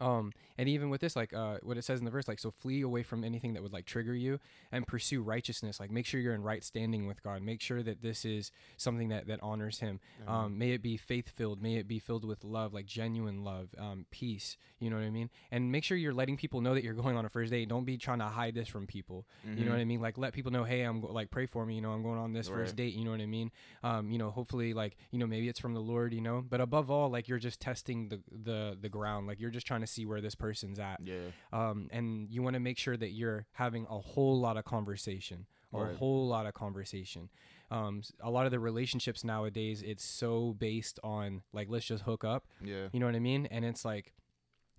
[0.00, 2.50] um and even with this like uh what it says in the verse like so
[2.50, 4.38] flee away from anything that would like trigger you
[4.70, 5.78] and pursue righteousness.
[5.80, 7.42] Like make sure you're in right standing with god.
[7.42, 10.00] Make sure that this is something that that honors him.
[10.26, 13.68] Um may it be faith filled may it be filled with love like genuine love
[13.78, 14.56] um peace.
[14.78, 15.30] You know what i mean?
[15.50, 17.68] And make sure you're letting people know that you're going on a first date.
[17.68, 19.26] Don't be trying to hide this from people.
[19.58, 20.00] You know what i mean?
[20.00, 21.74] Like let people know hey i'm go- like pray for me.
[21.76, 22.94] You know i'm going on this first date.
[22.94, 23.50] You know what i mean?
[23.82, 26.42] Um you know hopefully like you know maybe it's from the lord you know?
[26.48, 29.26] But above all like you're just testing the the the ground.
[29.26, 31.30] Like you're just trying to see where this person's at Yeah.
[31.52, 35.46] um and you want to make sure that you're having a whole lot of conversation
[35.74, 35.96] a Right.
[35.96, 37.30] whole lot of conversation
[37.70, 42.24] um a lot of the relationships nowadays it's so based on like let's just hook
[42.24, 42.88] up Yeah.
[42.92, 43.46] you know what I mean?
[43.46, 44.12] And it's like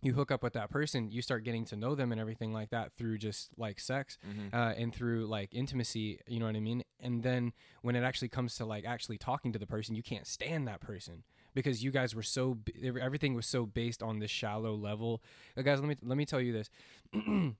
[0.01, 2.71] you hook up with that person, you start getting to know them and everything like
[2.71, 4.53] that through just like sex Mm-hmm.
[4.53, 6.83] uh, and through like intimacy, you know what I mean?
[6.99, 10.27] And then when it actually comes to like actually talking to the person, you can't
[10.27, 12.57] stand that person because you guys were so
[12.99, 15.21] everything was so based on this shallow level.
[15.57, 16.69] Uh, guys, let me let me tell you this.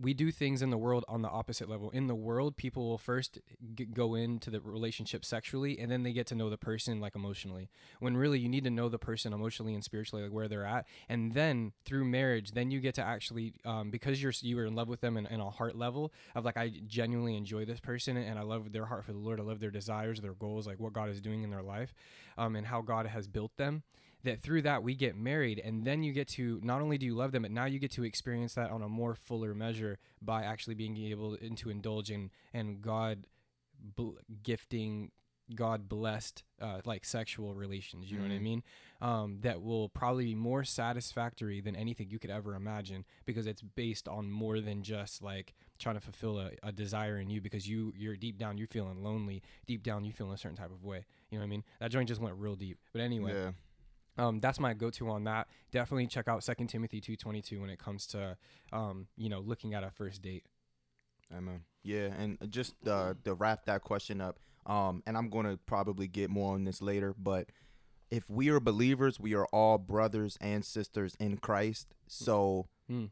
[0.00, 1.90] we do things in the world on the opposite level.
[1.90, 3.38] In the world, people will first
[3.74, 7.14] g- go into the relationship sexually, and then they get to know the person like
[7.14, 7.68] emotionally.
[8.00, 10.86] When really you need to know the person emotionally and spiritually, like where they're at,
[11.08, 14.74] and then through marriage, then you get to actually um, because you're you were in
[14.74, 18.16] love with them in, in a heart level of like I genuinely enjoy this person
[18.16, 19.38] and I love their heart for the Lord.
[19.38, 21.94] I love their desires, their goals, like what God is doing in their life,
[22.36, 23.82] um, and how God has built them
[24.24, 27.14] that through that we get married and then you get to not only do you
[27.14, 30.42] love them but now you get to experience that on a more fuller measure by
[30.42, 33.26] actually being able to indulge in and god
[33.96, 35.10] bl- gifting
[35.54, 38.42] god blessed uh, like sexual relations you know what i Mhm.
[38.42, 38.62] mean
[39.02, 43.60] um, that will probably be more satisfactory than anything you could ever imagine because it's
[43.60, 47.68] based on more than just like trying to fulfill a, a desire in you because
[47.68, 50.70] you you're deep down you're feeling lonely deep down you feel in a certain type
[50.70, 53.32] of way you know what i mean that joint just went real deep but anyway
[53.34, 53.50] Yeah.
[54.18, 55.48] Um, that's my go-to on that.
[55.72, 58.36] Definitely check out Second Timothy two twenty two when it comes to,
[58.72, 60.44] um, you know, looking at a first date.
[61.36, 61.62] Amen.
[61.82, 66.06] Yeah, and just uh, to wrap that question up, um, and I'm going to probably
[66.06, 67.50] get more on this later, but
[68.10, 71.94] if we are believers, we are all brothers and sisters in Christ.
[72.06, 73.08] So Mm.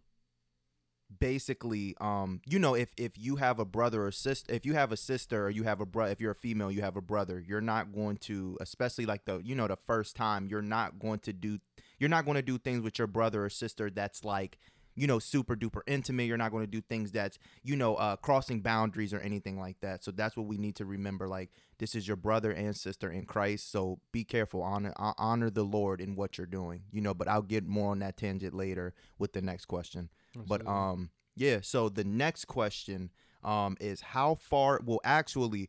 [1.18, 4.92] Basically, um, you know, if if you have a brother or sister, if you have
[4.92, 7.42] a sister or you have a brother, if you're a female, you have a brother,
[7.46, 11.18] you're not going to, especially like the, you know, the first time, you're not going
[11.20, 11.58] to do,
[11.98, 14.58] you're not going to do things with your brother or sister that's like,
[14.94, 16.24] you know, super duper intimate.
[16.24, 19.80] You're not going to do things that's, you know, uh, crossing boundaries or anything like
[19.80, 20.04] that.
[20.04, 21.26] So that's what we need to remember.
[21.28, 23.72] Like, this is your brother and sister in Christ.
[23.72, 26.82] So be careful, honor hon- honor the Lord in what you're doing.
[26.92, 30.10] You know, but I'll get more on that tangent later with the next question.
[30.46, 31.58] But um, yeah.
[31.62, 33.10] So the next question
[33.42, 34.80] um is how far?
[34.84, 35.68] Well, actually,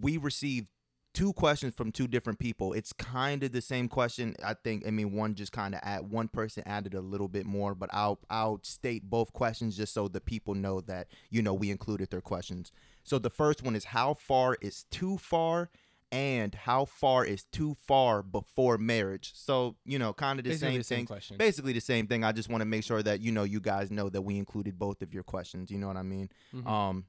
[0.00, 0.68] we received
[1.14, 2.72] two questions from two different people.
[2.72, 4.34] It's kind of the same question.
[4.44, 4.86] I think.
[4.86, 7.90] I mean, one just kind of add one person added a little bit more, but
[7.92, 12.10] I'll I'll state both questions just so the people know that you know we included
[12.10, 12.72] their questions.
[13.04, 15.70] So the first one is how far is too far.
[16.12, 19.32] And how far is too far before marriage?
[19.34, 21.36] So you know, kind of the Basically same the same thing question.
[21.38, 22.22] basically the same thing.
[22.22, 24.78] I just want to make sure that you know you guys know that we included
[24.78, 25.70] both of your questions.
[25.70, 26.28] You know what I mean?
[26.54, 26.66] Mhm.
[26.66, 27.06] Um,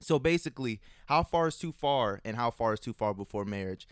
[0.00, 3.88] so basically, how far is too far, and how far is too far before marriage?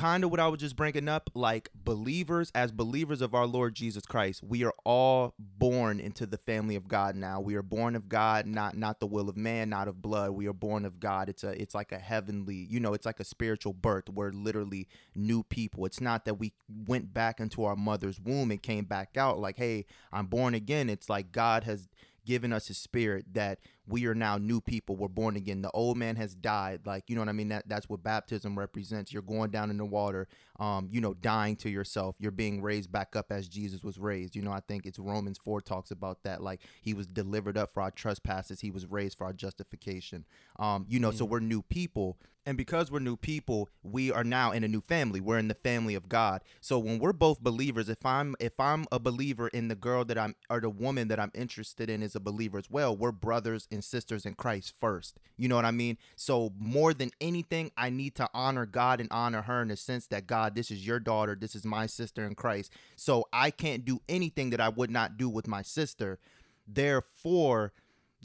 [0.00, 1.30] Kind of what I was just bringing up.
[1.34, 6.38] Like believers, as believers of our Lord Jesus Christ, we are all born into the
[6.38, 7.14] family of God.
[7.16, 10.30] Now we are born of God, not not the will of man, not of blood.
[10.30, 11.28] We are born of God.
[11.28, 14.08] It's a it's like a heavenly, you know, it's like a spiritual birth.
[14.08, 15.84] We're literally new people.
[15.84, 16.52] It's not that we
[16.86, 20.88] went back into our mother's womb and came back out like, hey, I'm born again.
[20.88, 21.88] It's like God has
[22.30, 24.94] given us his spirit that we are now new people.
[24.94, 25.62] We're born again.
[25.62, 26.82] The old man has died.
[26.86, 27.48] Like, you know what I mean?
[27.48, 29.12] That that's what baptism represents.
[29.12, 30.28] You're going down in the water,
[30.60, 32.14] um, you know, dying to yourself.
[32.20, 34.36] You're being raised back up as Jesus was raised.
[34.36, 36.40] You know, I think it's Romans 4 talks about that.
[36.40, 40.24] Like he was delivered up for our trespasses, he was raised for our justification.
[40.60, 41.18] Um, you know, mm-hmm.
[41.18, 42.16] so we're new people.
[42.50, 45.20] And because we're new people, we are now in a new family.
[45.20, 46.42] We're in the family of God.
[46.60, 50.18] So when we're both believers, if I'm if I'm a believer in the girl that
[50.18, 53.68] I'm or the woman that I'm interested in is a believer as well, we're brothers
[53.70, 55.20] and sisters in Christ first.
[55.36, 55.96] You know what I mean?
[56.16, 60.08] So more than anything, I need to honor God and honor her in the sense
[60.08, 62.72] that God, this is your daughter, this is my sister in Christ.
[62.96, 66.18] So I can't do anything that I would not do with my sister.
[66.66, 67.72] Therefore,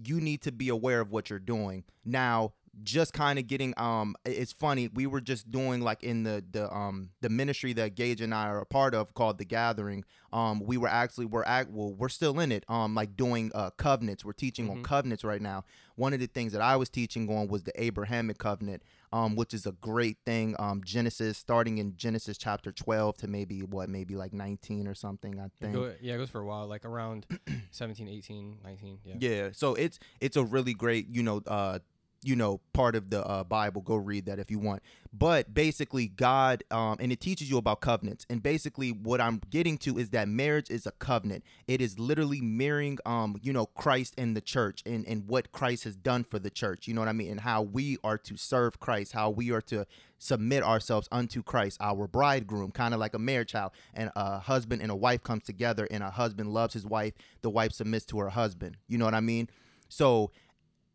[0.03, 1.83] you need to be aware of what you're doing.
[2.03, 6.43] Now, just kind of getting um it's funny we were just doing like in the
[6.51, 10.03] the um the ministry that Gage and I are a part of called the gathering
[10.33, 13.69] um we were actually we're act well we're still in it um like doing uh
[13.71, 14.25] covenants.
[14.25, 14.77] We're teaching mm-hmm.
[14.77, 15.63] on covenants right now.
[15.95, 18.83] One of the things that I was teaching on was the Abrahamic covenant
[19.13, 23.61] um which is a great thing um Genesis starting in Genesis chapter 12 to maybe
[23.61, 25.73] what maybe like 19 or something I think.
[25.73, 27.25] go, yeah it goes for a while like around
[27.71, 29.15] 17 18 19 yeah.
[29.17, 31.79] Yeah so it's it's a really great you know uh
[32.25, 34.81] you know part of the uh, bible go read that if you want.
[35.13, 38.25] But basically god um, and it teaches you about covenants.
[38.29, 41.43] And basically what i'm getting to is that marriage is a covenant.
[41.67, 45.83] It is literally mirroring um you know christ and the church and and what christ
[45.85, 47.31] has done for the church you know what i mean?
[47.31, 49.85] And how we are to serve christ how we are to
[50.17, 54.81] submit ourselves unto christ our bridegroom kind of like a marriage how and a husband
[54.81, 58.19] and a wife comes together and a husband loves his wife the wife submits to
[58.19, 59.49] her husband you know what i mean?
[59.89, 60.31] So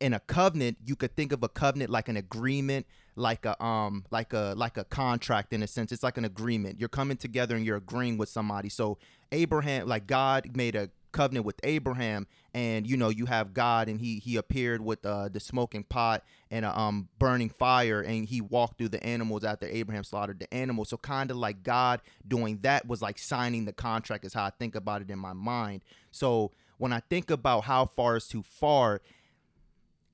[0.00, 2.86] in a covenant you could think of a covenant like an agreement
[3.16, 5.92] like a um like a like a contract in a sense.
[5.92, 6.80] It's like an agreement.
[6.80, 8.68] You're coming together and you're agreeing with somebody.
[8.68, 8.98] So
[9.32, 14.00] abraham like god made a covenant with abraham and you know you have god and
[14.00, 18.40] he he appeared with uh, the smoking pot and a um burning fire and he
[18.40, 20.88] walked through the animals after abraham slaughtered the animals.
[20.88, 24.50] So kind of like god doing that was like signing the contract is how i
[24.50, 25.82] think about it in my mind.
[26.10, 29.00] So when i think about how far is too far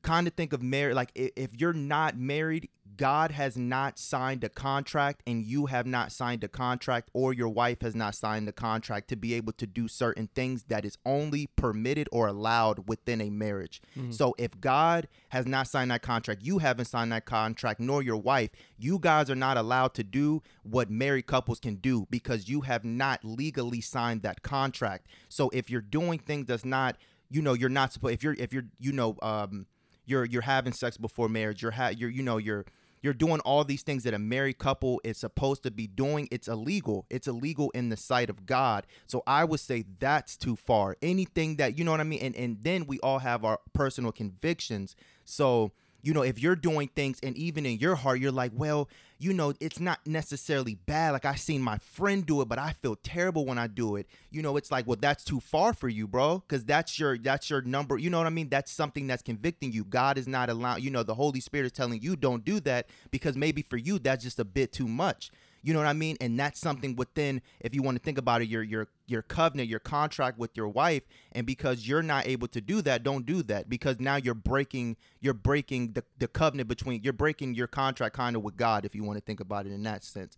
[0.06, 4.48] kind of think of marriage like if you're not married god has not signed a
[4.48, 8.52] contract and you have not signed a contract or your wife has not signed the
[8.52, 13.20] contract to be able to do certain things that is only permitted or allowed within
[13.20, 14.12] a marriage mm-hmm.
[14.12, 18.16] so if god has not signed that contract you haven't signed that contract nor your
[18.16, 22.60] wife you guys are not allowed to do what married couples can do because you
[22.60, 26.96] have not legally signed that contract so if you're doing things that's not
[27.28, 29.66] you know you're not supposed if you're if you're you know um
[30.06, 32.64] you're you're having sex before marriage you're ha- you're you know you're
[33.02, 36.48] you're doing all these things that a married couple is supposed to be doing it's
[36.48, 37.06] illegal.
[37.10, 38.86] It's illegal in the sight of god.
[39.06, 40.96] So i would say that's too far.
[41.02, 42.20] Anything that you know what i mean?
[42.20, 44.96] And and then we all have our personal convictions.
[45.24, 45.72] So
[46.06, 48.88] you know, if you're doing things and even in your heart, you're like, well,
[49.18, 51.10] you know, it's not necessarily bad.
[51.10, 54.06] Like I seen my friend do it, but I feel terrible when I do it.
[54.30, 56.44] You know, it's like, well, that's too far for you, bro.
[56.46, 57.98] Cause that's your that's your number.
[57.98, 58.48] You know what I mean?
[58.48, 59.84] That's something that's convicting you.
[59.84, 62.88] God is not allowing, you know, the Holy Spirit is telling you don't do that
[63.10, 65.32] because maybe for you that's just a bit too much.
[65.66, 66.16] You know what I mean?
[66.20, 69.68] And that's something within, if you want to think about it, your your your covenant,
[69.68, 71.02] your contract with your wife.
[71.32, 73.68] And because you're not able to do that, don't do that.
[73.68, 78.36] Because now you're breaking you're breaking the, the covenant between you're breaking your contract kind
[78.36, 80.36] of with God, if you want to think about it in that sense.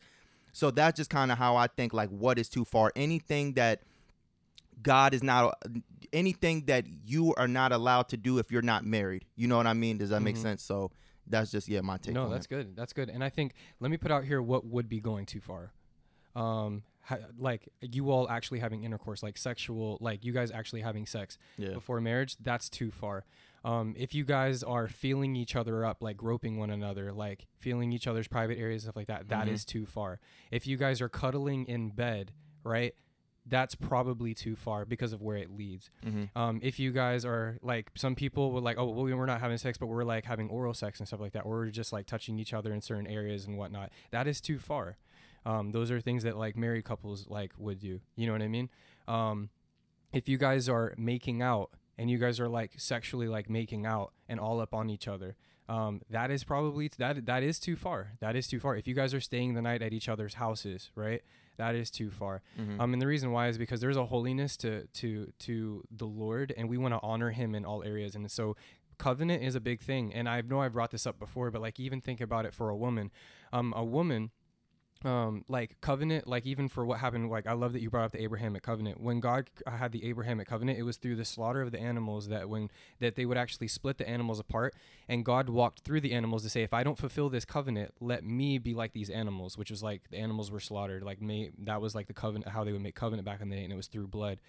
[0.55, 2.91] So that's just kind of how I think like what is too far.
[2.97, 3.83] Anything that
[4.83, 5.63] God is not
[6.11, 9.27] anything that you are not allowed to do if you're not married.
[9.37, 9.99] You know what I mean?
[9.99, 10.25] Does that mm-hmm.
[10.25, 10.63] make sense?
[10.63, 10.91] So
[11.29, 12.15] that's just yeah my take.
[12.15, 12.51] No, that's it.
[12.51, 12.77] good.
[12.77, 13.09] That's good.
[13.09, 15.73] And I think let me put out here what would be going too far.
[16.35, 21.07] Um, ha- like you all actually having intercourse, like sexual, like you guys actually having
[21.07, 21.71] sex yeah.
[21.71, 22.37] before marriage.
[22.41, 23.25] That's too far.
[23.65, 27.93] Um, if you guys are feeling each other up, like groping one another, like feeling
[27.93, 29.31] each other's private areas, stuff like that, mm-hmm.
[29.31, 30.21] that is too far.
[30.51, 32.95] If you guys are cuddling in bed, right?
[33.49, 35.91] That's probably too far because of where it leads.
[36.05, 36.39] Mm-hmm.
[36.39, 39.59] Um, if you guys are like some people were like, oh, well, we're not having
[39.59, 42.07] sex, but we're like having oral sex and stuff like that, or we're just like
[42.07, 43.91] touching each other in certain areas and whatnot.
[44.11, 44.97] That is too far.
[45.47, 48.01] Um, those are things that like married couples like would do.
[48.17, 48.69] You know what I mean?
[49.07, 49.51] Um,
[50.13, 54.13] if you guys are making out and you guys are like sexually like making out
[54.29, 55.37] and all up on each other,
[55.69, 58.13] um, that is probably that that is too far.
[58.21, 58.77] That is too far.
[58.77, 61.23] If you guys are staying the night at each other's houses, right?
[61.59, 62.41] That is too far.
[62.59, 62.81] Mhm.
[62.81, 66.53] Um, and the reason why is because there's a holiness to to to the Lord,
[66.57, 68.15] and we want to honor Him in all areas.
[68.17, 68.57] And so,
[68.97, 70.13] covenant is a big thing.
[70.15, 72.69] And I know I've brought this up before, but like even think about it for
[72.71, 73.11] a woman.
[73.53, 74.31] Um, a woman
[75.05, 78.13] um like covenant like even for what happened like i love that you brought up
[78.13, 81.71] the abrahamic covenant when god had the abrahamic covenant it was through the slaughter of
[81.71, 84.75] the animals that when that they would actually split the animals apart
[85.09, 88.25] and god walked through the animals to say if i don't fulfill this covenant let
[88.25, 91.81] me be like these animals which was like the animals were slaughtered like may that
[91.81, 93.77] was like the covenant how they would make covenant back in the day and it
[93.77, 94.41] was through blood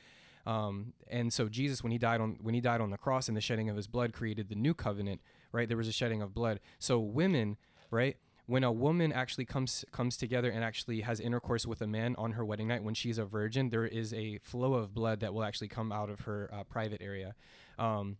[0.46, 3.38] um, and so Jesus, when he died on when he died on the cross and
[3.38, 5.68] the shedding of his blood created the new covenant, right?
[5.68, 6.60] There was a shedding of blood.
[6.80, 7.58] So women,
[7.92, 8.18] right?
[8.50, 12.32] When a woman actually comes comes together and actually has intercourse with a man on
[12.32, 15.44] her wedding night, when she's a virgin, there is a flow of blood that will
[15.44, 17.36] actually come out of her uh, private area.
[17.78, 18.18] Um,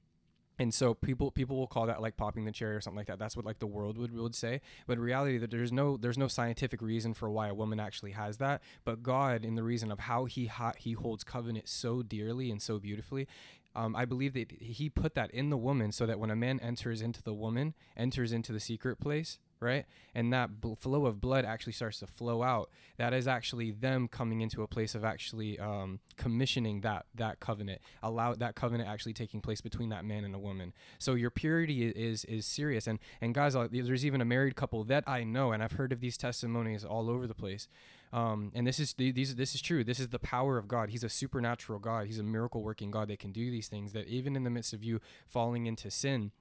[0.60, 3.18] and so people people will call that like popping the cherry or something like that.
[3.18, 4.62] That's what like the world would would say.
[4.86, 8.12] But in reality, that there's no there's no scientific reason for why a woman actually
[8.12, 8.62] has that.
[8.86, 12.62] But God, in the reason of how he ha- he holds covenant so dearly and
[12.62, 13.28] so beautifully,
[13.76, 16.60] um, I believe that he put that in the woman so that when a man
[16.60, 21.20] enters into the woman, enters into the secret place, right, and that bl- flow of
[21.20, 25.04] blood actually starts to flow out, that is actually them coming into a place of
[25.04, 30.24] actually um, commissioning that that covenant, allow that covenant actually taking place between that man
[30.24, 30.74] and a woman.
[30.98, 34.84] So your purity is is serious, and and guys, uh, there's even a married couple
[34.86, 37.68] that I know, and I've heard of these testimonies all over the place.
[38.12, 39.84] Um, and this is the- these this is true.
[39.84, 40.90] This is the power of God.
[40.90, 42.08] He's a supernatural God.
[42.08, 43.94] He's a miracle working God that can do these things.
[43.94, 46.32] That even in the midst of you falling into sin,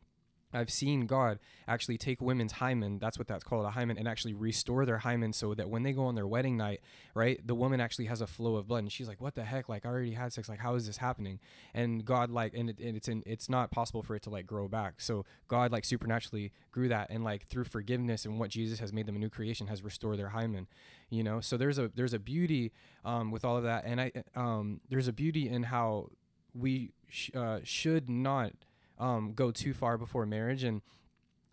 [0.53, 4.33] I've seen God actually take women's hymen, that's what that's called, a hymen, and actually
[4.33, 6.81] restore their hymen so that when they go on their wedding night,
[7.15, 8.79] right, the woman actually has a flow of blood.
[8.79, 9.69] And she's like, what the heck?
[9.69, 10.49] Like, I already had sex.
[10.49, 11.39] Like, how is this happening?
[11.75, 14.47] And God, like, and, it, and it's in, it's not possible for it to, like,
[14.47, 15.01] grow back.
[15.01, 17.11] So God, like, supernaturally grew that.
[17.11, 20.19] And, like, through forgiveness and what Jesus has made them a new creation has restored
[20.19, 20.67] their hymen,
[21.11, 21.41] you know?
[21.41, 22.73] So there's a, there's a beauty
[23.05, 23.85] um, with all of that.
[23.85, 26.09] And I, um, there's a beauty in how
[26.55, 28.53] we sh- uh, should not
[28.99, 30.65] um, go too far before marriage.
[30.65, 30.83] And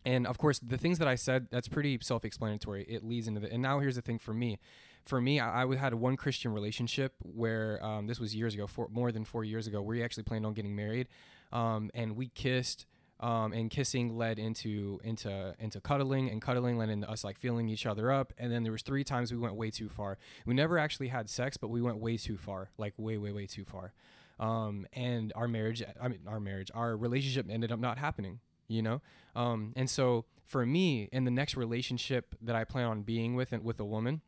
[0.05, 2.85] and of course the things that i said that's pretty self-explanatory.
[2.87, 4.59] It leads into the and now here's the thing for me.
[5.05, 8.87] For me i, I had one christian relationship where um, this was years ago four,
[8.91, 11.07] more than four years ago where we actually planned on getting married.
[11.51, 12.85] Um, and we kissed
[13.21, 17.69] um, and kissing led into into into cuddling and cuddling led into us like feeling
[17.69, 18.33] each other up.
[18.37, 20.17] And then there was three times we went way too far.
[20.45, 23.47] We never actually had sex but we went way too far like way way way
[23.47, 23.93] too far
[24.39, 28.81] um, and our marriage i mean our marriage our relationship ended up not happening you
[28.81, 29.01] know
[29.35, 33.51] um, and so for me in the next relationship that i plan on being with
[33.51, 34.21] and with a woman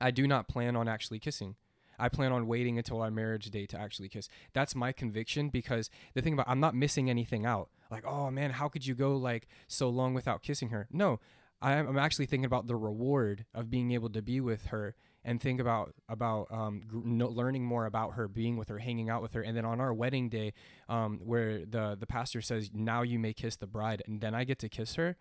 [0.00, 1.56] i do not plan on actually kissing
[1.98, 4.28] I plan on waiting until our marriage day to actually kiss.
[4.52, 7.70] That's my conviction because the thing about I'm not missing anything out.
[7.90, 10.86] Like, oh man, how could you go like so long without kissing her?
[10.92, 11.20] No,
[11.60, 15.40] I'm, I'm actually thinking about the reward of being able to be with her and
[15.40, 19.22] think about about um, gr- no, learning more about her, being with her, hanging out
[19.22, 20.52] with her, and then on our wedding day,
[20.88, 24.44] um, where the the pastor says, "Now you may kiss the bride," and then I
[24.44, 25.16] get to kiss her.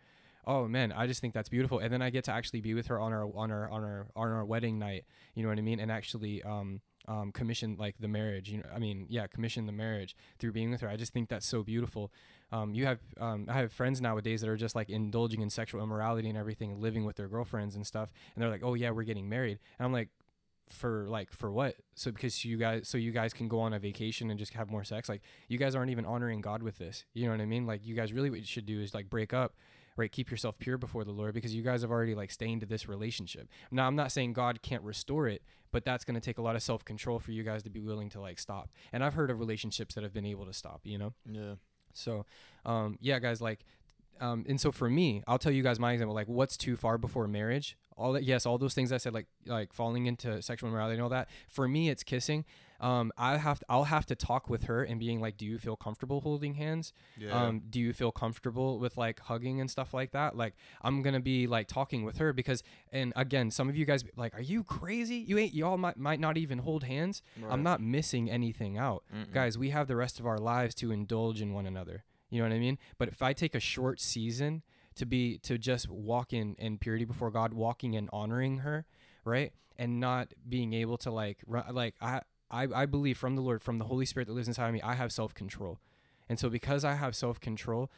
[0.46, 2.88] Oh man, I just think that's beautiful, and then I get to actually be with
[2.88, 5.06] her on our on our on our on our wedding night.
[5.36, 5.80] You know what I mean?
[5.80, 8.50] And actually, um, um, commission like the marriage.
[8.50, 10.90] You know, I mean, yeah, commission the marriage through being with her.
[10.90, 12.12] I just think that's so beautiful.
[12.52, 15.84] Um, you have, um, I have friends nowadays that are just like indulging in sexual
[15.84, 19.04] immorality and everything, living with their girlfriends and stuff, and they're like, oh yeah, we're
[19.04, 20.10] getting married, and I'm like,
[20.70, 21.76] for like for what?
[21.96, 24.70] So because you guys, so you guys can go on a vacation and just have
[24.70, 25.08] more sex.
[25.08, 27.06] Like you guys aren't even honoring God with this.
[27.14, 27.66] You know what I mean?
[27.66, 29.56] Like you guys really what you should do is like break up
[29.96, 32.88] right keep yourself pure before the lord because you guys have already like stained this
[32.88, 36.42] relationship now i'm not saying god can't restore it but that's going to take a
[36.42, 39.32] lot of self-control for you guys to be willing to like stop and i've heard
[39.32, 41.56] of relationships that have been able to stop you know Yeah.
[41.98, 42.26] So
[42.66, 43.66] um yeah guys like
[44.20, 46.98] um and so for me i'll tell you guys my example like what's too far
[46.98, 47.78] before marriage?
[47.96, 51.02] All that yes all those things i said like like falling into sexual immorality and
[51.04, 52.46] all that for me it's kissing
[52.80, 55.58] um i have to, i'll have to talk with her and being like do you
[55.58, 56.94] feel comfortable holding hands?
[57.18, 57.32] Yeah.
[57.32, 60.36] um do you feel comfortable with like hugging and stuff like that?
[60.38, 64.04] Like i'm gonna be like talking with her because and again some of you guys
[64.16, 65.16] like are you crazy?
[65.18, 67.22] You ain't y'all might, might not even hold hands.
[67.50, 69.04] I'm not missing anything out.
[69.14, 69.32] Mm-mm.
[69.34, 72.04] guys we have the rest of our lives to indulge in one another.
[72.30, 72.78] You know what i mean?
[72.98, 74.64] But if i take a short season
[74.96, 78.86] to be to just walk in in purity before god walking and honoring her
[79.24, 82.20] right and not being able to like ru- like i
[82.52, 84.82] i, I believe from the lord from the holy spirit that lives inside of me
[84.82, 85.80] i have self-control
[86.30, 87.92] and so because i have self-control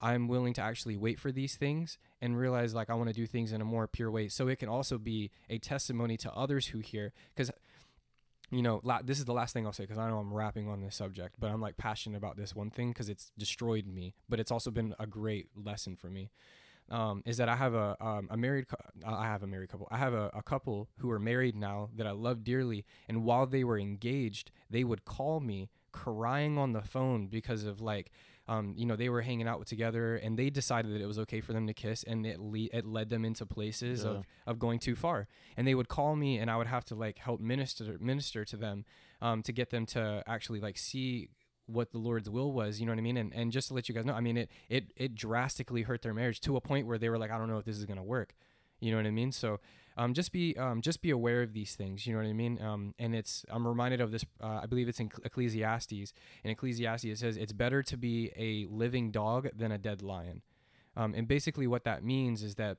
[0.00, 3.26] i'm willing to actually wait for these things and realize like i want to do
[3.26, 6.68] things in a more pure way so it can also be a testimony to others
[6.68, 7.50] who hear because
[8.52, 10.68] you know, la- this is the last thing I'll say because I know I'm rapping
[10.68, 14.14] on this subject, but I'm like passionate about this one thing because it's destroyed me,
[14.28, 16.30] but it's also been a great lesson for me.
[16.92, 18.76] Um, is that I have a um, a married cou-
[19.06, 19.88] I have a married couple.
[19.90, 23.46] I have a, a couple who are married now that I love dearly, and while
[23.46, 28.10] they were engaged, they would call me crying on the phone because of like
[28.48, 31.40] um, you know they were hanging out together and they decided that it was okay
[31.40, 34.10] for them to kiss and it le- it led them into places Yeah.
[34.10, 36.94] of of going too far and they would call me and I would have to
[36.94, 38.84] like help minister minister to them
[39.20, 41.28] um, to get them to actually like see
[41.66, 43.16] what the Lord's will was, you know what I mean?
[43.16, 46.02] And and just to let you guys know, I mean it it it drastically hurt
[46.02, 47.86] their marriage to a point where they were like, I don't know if this is
[47.86, 48.34] gonna work.
[48.80, 49.30] You know what I mean?
[49.30, 49.60] So
[49.96, 52.06] um, just be um, just be aware of these things.
[52.06, 52.60] You know what I mean?
[52.62, 54.24] Um, and it's I'm reminded of this.
[54.42, 56.12] Uh, I believe it's in Ecclesiastes.
[56.44, 60.42] In Ecclesiastes, it says it's better to be a living dog than a dead lion.
[60.96, 62.78] Um, and basically, what that means is that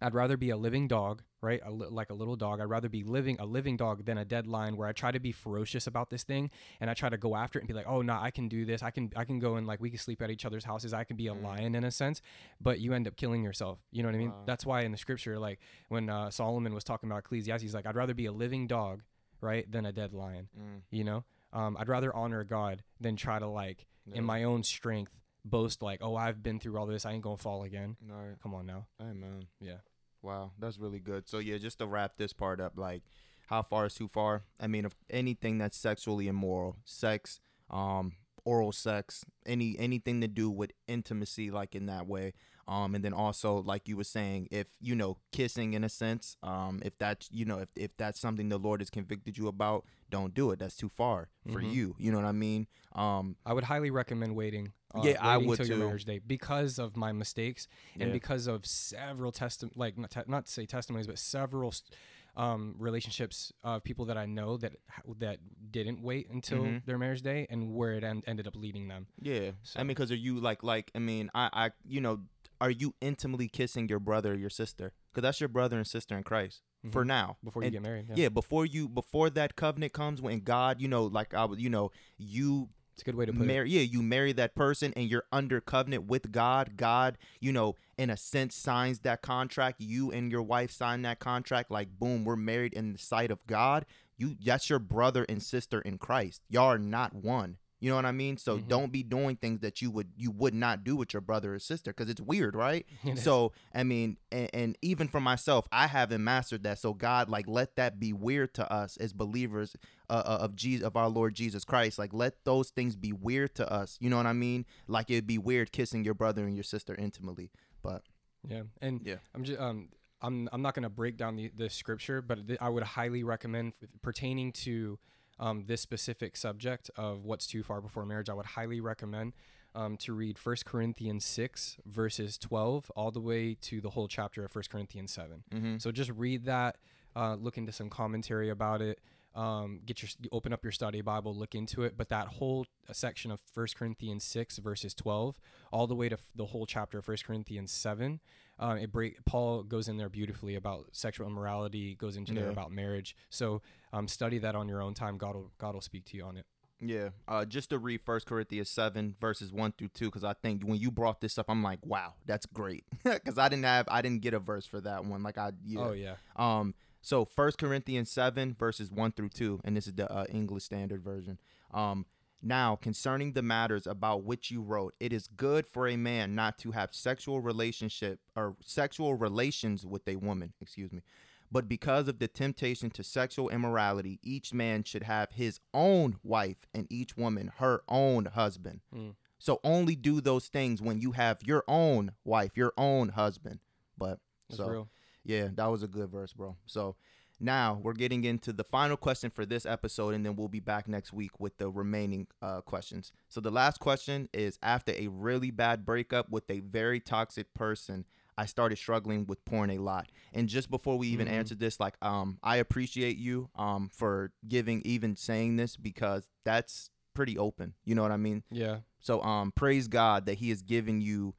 [0.00, 1.60] I'd rather be a living dog, right?
[1.64, 2.60] A li- like a little dog.
[2.60, 5.18] I'd rather be living a living dog than a dead lion where I try to
[5.18, 7.86] be ferocious about this thing and I try to go after it and be like,
[7.88, 8.82] "Oh, no, I can do this.
[8.82, 10.92] I can I can go and like we can sleep at each other's houses.
[10.92, 11.42] I can be a Mm.
[11.42, 12.20] lion in a sense."
[12.60, 13.78] But you end up killing yourself.
[13.90, 14.30] You know what I mean?
[14.30, 14.42] Wow.
[14.46, 17.86] That's why in the scripture like when uh, Solomon was talking about Ecclesiastes, he's like,
[17.86, 19.02] "I'd rather be a living dog,
[19.40, 21.24] right, than a dead lion." Mm, You know?
[21.54, 25.12] Um, I'd rather honor God than try to like in my own strength
[25.50, 27.06] boast like, "Oh, I've been through all this.
[27.06, 27.96] I ain't going to fall again."
[28.42, 28.86] Come on now.
[28.98, 29.46] Hey man.
[29.60, 29.78] Yeah.
[30.22, 31.28] Wow, that's really good.
[31.28, 33.02] So yeah, just to wrap this part up, like
[33.46, 34.42] how far is too far?
[34.58, 37.40] I mean, if anything that's sexually immoral, sex,
[37.70, 38.12] um,
[38.46, 42.32] oral sex, any anything to do with intimacy, like in that way.
[42.68, 46.36] Um, and then also, like you were saying, if you know, kissing in a sense,
[46.42, 49.84] um, if that's you know, if if that's something the Lord has convicted you about,
[50.10, 50.58] don't do it.
[50.58, 51.72] That's too far for Mhm.
[51.72, 51.94] you.
[51.98, 52.66] You know what I mean?
[52.92, 54.72] Um, I would highly recommend waiting.
[54.94, 58.12] Uh, Yeah, I would till your marriage day because of my mistakes and Yeah.
[58.12, 61.92] because of several testi- like not, te- not to say testimonies, but several st-
[62.36, 64.76] um, relationships of people that I know that
[65.18, 65.38] that
[65.70, 66.84] didn't wait until Mhm.
[66.84, 69.06] their marriage day and where it en- ended up leading them.
[69.20, 72.24] Yeah, So- I mean, because are you like like I mean, I I you know,
[72.60, 74.92] are you intimately kissing your brother or your sister?
[75.10, 77.08] Because that's your brother and sister in Christ for Mhm.
[77.08, 77.36] now.
[77.42, 78.06] before you And- get married.
[78.10, 78.14] Yeah.
[78.16, 78.28] yeah.
[78.28, 81.90] before you before that covenant comes when God, you know, like I would, you know,
[82.18, 83.46] you it's a good way to put it.
[83.46, 86.78] marry yeah, you marry that person and you're under covenant with God.
[86.78, 89.82] God, you know, in a sense signs that contract.
[89.82, 91.70] You and your wife sign that contract.
[91.70, 93.84] Like boom, we're married in the sight of God.
[94.16, 96.40] You that's your brother and sister in Christ.
[96.48, 97.58] Y'all are not one.
[97.86, 98.36] You know what I mean?
[98.36, 98.66] So Mhm.
[98.66, 101.60] don't be doing things that you would you would not do with your brother or
[101.60, 102.84] sister because it's weird, right?
[103.04, 103.20] It.
[103.20, 106.80] So I mean, and, and even for myself, I haven't mastered that.
[106.80, 109.76] So God, like, let that be weird to us as believers
[110.10, 111.96] uh, uh, of Jesus, of our Lord Jesus Christ.
[111.96, 113.98] Like, let those things be weird to us.
[114.00, 114.66] You know what I mean?
[114.88, 117.52] Like it'd be weird kissing your brother and your sister intimately.
[117.82, 118.02] But
[118.48, 119.18] Yeah, and Yeah.
[119.32, 122.82] I'm just um I'm I'm not gonna break down the the scripture, but I would
[122.82, 124.98] highly recommend pertaining to
[125.38, 128.28] um this specific subject of what's too far before marriage.
[128.28, 129.34] I would highly recommend
[129.74, 134.44] um to read First Corinthians six verses twelve all the way to the whole chapter
[134.44, 135.44] of First Corinthians seven.
[135.52, 135.78] mm-hmm.
[135.78, 136.76] So just read that,
[137.14, 139.00] uh, look into some commentary about it.
[139.34, 141.98] Um, get your open up your study Bible, look into it.
[141.98, 145.38] But that whole uh, section of First Corinthians six verses twelve,
[145.70, 148.20] all the way to f- the whole chapter of First Corinthians seven,
[148.58, 152.50] um, it break Paul goes in there beautifully about sexual immorality, goes into there Yeah.
[152.52, 153.14] about marriage.
[153.30, 155.18] So um, study that on your own time.
[155.18, 156.46] God will God will speak to you on it.
[156.80, 160.62] yeah, uh, just to read First Corinthians seven verses one through two, because I think
[160.62, 164.02] when you brought this up, I'm like, wow, that's great, because I didn't have I
[164.02, 165.22] didn't get a verse for that one.
[165.22, 165.80] Like I yeah.
[165.80, 170.10] Oh yeah, Um, so First Corinthians seven verses one through two, and this is the
[170.12, 171.38] uh, English Standard Version.
[171.72, 172.04] Um,
[172.42, 176.58] now concerning the matters about which you wrote, it is good for a man not
[176.58, 180.52] to have sexual relationship or sexual relations with a woman.
[180.60, 181.02] Excuse me.
[181.50, 186.66] But because of the temptation to sexual immorality, each man should have his own wife,
[186.74, 188.80] and each woman her own husband.
[188.94, 189.14] Mm.
[189.38, 193.60] So only do those things when you have your own wife, your own husband.
[193.96, 194.18] But
[194.48, 194.88] that's so real.
[195.24, 196.56] yeah, that was a good verse, bro.
[196.66, 196.96] So
[197.38, 200.88] now we're getting into the final question for this episode, and then we'll be back
[200.88, 203.12] next week with the remaining uh, questions.
[203.28, 208.04] So the last question is after a really bad breakup with a very toxic person,
[208.38, 210.08] I started struggling with porn a lot.
[210.34, 211.32] And just before we even Mhm.
[211.32, 216.90] answer this, like um, I appreciate you um for giving even saying this because that's
[217.14, 217.74] pretty open.
[217.84, 218.42] You know what I mean?
[218.50, 221.34] Yeah, So um praise God that he has given you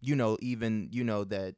[0.00, 1.54] you know even you know that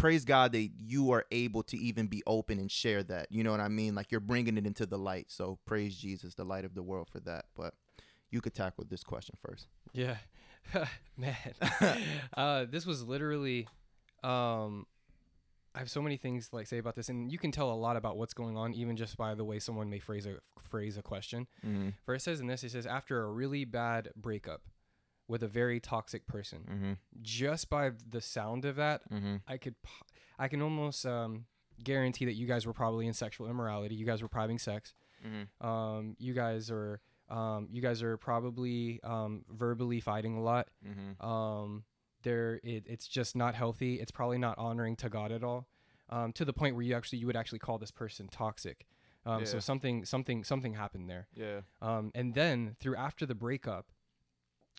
[0.00, 3.28] praise God that you are able to even be open and share that.
[3.30, 3.94] You know what I mean?
[3.94, 5.26] Like you're bringing it into the light.
[5.28, 7.46] So praise Jesus, the light of the world for that.
[7.56, 7.74] But
[8.30, 9.66] you could tackle this question first.
[9.92, 10.16] Yeah,
[11.16, 11.36] man.
[12.36, 13.68] uh, this was literally,
[14.22, 14.86] um,
[15.74, 17.74] I have so many things to, like say about this, and you can tell a
[17.74, 20.36] lot about what's going on even just by the way someone may phrase a
[20.68, 21.46] phrase a question.
[21.66, 21.90] Mm-hmm.
[22.04, 24.62] For it says in this, it says after a really bad breakup
[25.30, 26.92] with a very toxic person, Mm-hmm.
[27.22, 29.36] just by the sound of that, Mm-hmm.
[29.46, 29.74] I could,
[30.38, 31.44] I can almost um,
[31.82, 33.94] guarantee that you guys were probably in sexual immorality.
[33.94, 34.94] You guys were having sex.
[35.26, 35.66] Mm-hmm.
[35.66, 40.68] Um, you guys are, um, you guys are probably um, verbally fighting a lot.
[40.86, 41.24] Mm-hmm.
[41.26, 41.84] Um,
[42.22, 43.94] there, it, it's just not healthy.
[44.00, 45.68] It's probably not honoring to God at all.
[46.08, 48.86] Um, to the point where you actually, you would actually call this person toxic.
[49.24, 51.28] Um, So something, something, something happened there.
[51.34, 51.60] Yeah.
[51.80, 53.86] Um, and then through after the breakup,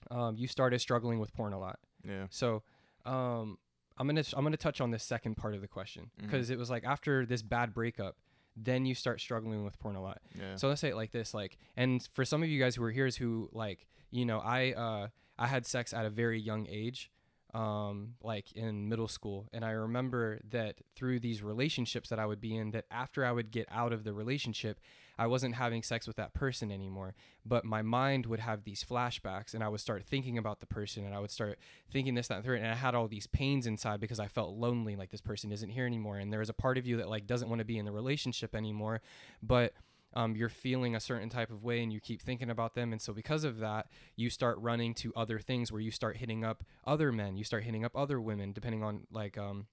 [0.09, 1.79] um, you started struggling with porn a lot.
[2.07, 2.25] Yeah.
[2.29, 2.63] So,
[3.05, 3.57] um,
[3.97, 6.69] I'm gonna I'm gonna touch on this second part of the question because it was
[6.69, 8.15] like after this bad breakup,
[8.55, 10.21] then you start struggling with porn a lot.
[10.37, 10.55] Yeah.
[10.55, 12.91] So let's say it like this, like, and for some of you guys who are
[12.91, 16.67] here is who like, you know, I uh I had sex at a very young
[16.69, 17.11] age,
[17.53, 22.41] um, like in middle school, and I remember that through these relationships that I would
[22.41, 24.79] be in, that after I would get out of the relationship,
[25.21, 27.13] I wasn't having sex with that person anymore,
[27.45, 31.05] but my mind would have these flashbacks, and I would start thinking about the person,
[31.05, 31.59] and I would start
[31.91, 34.55] thinking this, that, and third, and I had all these pains inside because I felt
[34.55, 37.07] lonely, like this person isn't here anymore, and there is a part of you that
[37.07, 38.99] like doesn't want to be in the relationship anymore,
[39.43, 39.73] but
[40.15, 42.91] um, you're feeling a certain type of way and you keep thinking about them.
[42.91, 46.43] And so, because of that, you start running to other things where you start hitting
[46.43, 49.67] up other men, you start hitting up other women, depending on like, um,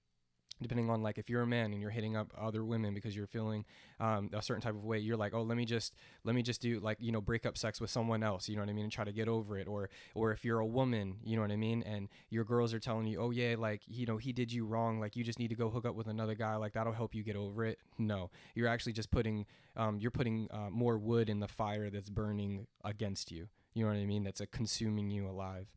[0.61, 3.27] depending on like if you're a man and you're hitting up other women because you're
[3.27, 3.65] feeling
[3.99, 5.93] um, a certain type of way you're like oh let me just
[6.23, 8.61] let me just do like you know break up sex with someone else you know
[8.61, 11.17] what i mean and try to get over it or or if you're a woman
[11.23, 14.05] you know what i mean and your girls are telling you oh yeah like you
[14.05, 16.35] know he did you wrong like you just need to go hook up with another
[16.35, 17.79] guy like that'll help you get over it.
[17.97, 19.45] No you're actually just putting
[19.75, 23.91] um, you're putting uh, more wood in the fire that's burning against you you know
[23.91, 25.67] what i mean that's uh, consuming you alive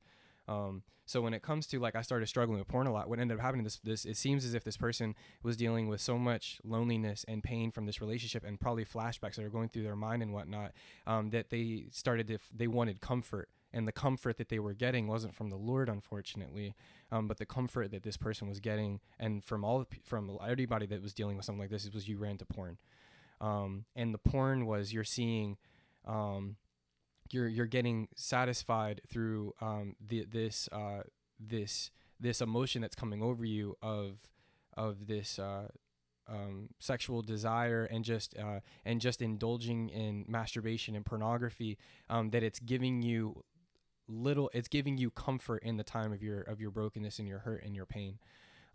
[0.48, 3.18] um, so when it comes to like I started struggling with porn a lot, what
[3.18, 6.18] ended up happening this this it seems as if this person was dealing with so
[6.18, 9.96] much loneliness and pain from this relationship and probably flashbacks that are going through their
[9.96, 10.72] mind and whatnot
[11.06, 13.48] um, that they started to they wanted comfort.
[13.74, 16.74] And the comfort that they were getting wasn't from the Lord unfortunately
[17.10, 21.02] um, but the comfort that this person was getting and from all from everybody that
[21.02, 22.78] was dealing with something like this was you ran to porn.
[23.40, 25.58] Um, and the porn was you're seeing
[26.06, 26.56] um,
[27.32, 31.02] you're you're getting satisfied through um, the, this uh,
[31.38, 34.30] this this emotion that's coming over you of
[34.76, 35.68] of this uh,
[36.28, 41.78] um, sexual desire and just uh, and just indulging in masturbation and pornography
[42.08, 43.42] um, that it's giving you
[44.08, 47.40] little it's giving you comfort in the time of your of your brokenness and your
[47.40, 48.18] hurt and your pain.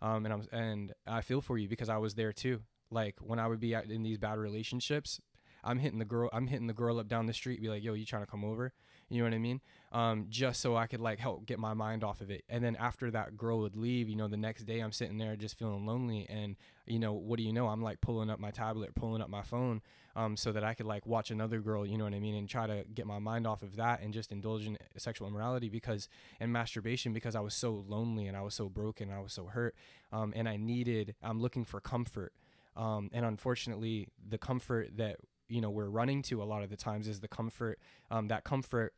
[0.00, 2.60] Um, and I'm and I feel for you because I was there too.
[2.90, 5.20] Like when I would be in these bad relationships
[5.64, 7.94] I'm hitting the girl I'm hitting the girl up down the street be like yo
[7.94, 8.72] you trying to come over?
[9.10, 9.60] You know what I mean?
[9.90, 12.44] Um, just so I could like help get my mind off of it.
[12.50, 15.36] And then after that girl would leave you know the next day I'm sitting there
[15.36, 16.56] just feeling lonely and
[16.86, 17.68] you know what do you know?
[17.68, 19.80] I'm like pulling up my tablet pulling up my phone
[20.14, 22.34] um, so that I could like watch another girl you know what I mean?
[22.34, 25.68] And try to get my mind off of that and just indulge in sexual immorality
[25.68, 26.08] because
[26.40, 29.32] and masturbation because I was so lonely and I was so broken and I was
[29.32, 29.74] so hurt
[30.12, 32.32] um, and I needed I'm looking for comfort.
[32.76, 35.16] Um, and unfortunately the comfort that
[35.48, 37.78] you know we're running to a lot of the times is the comfort
[38.10, 38.94] um, that comfort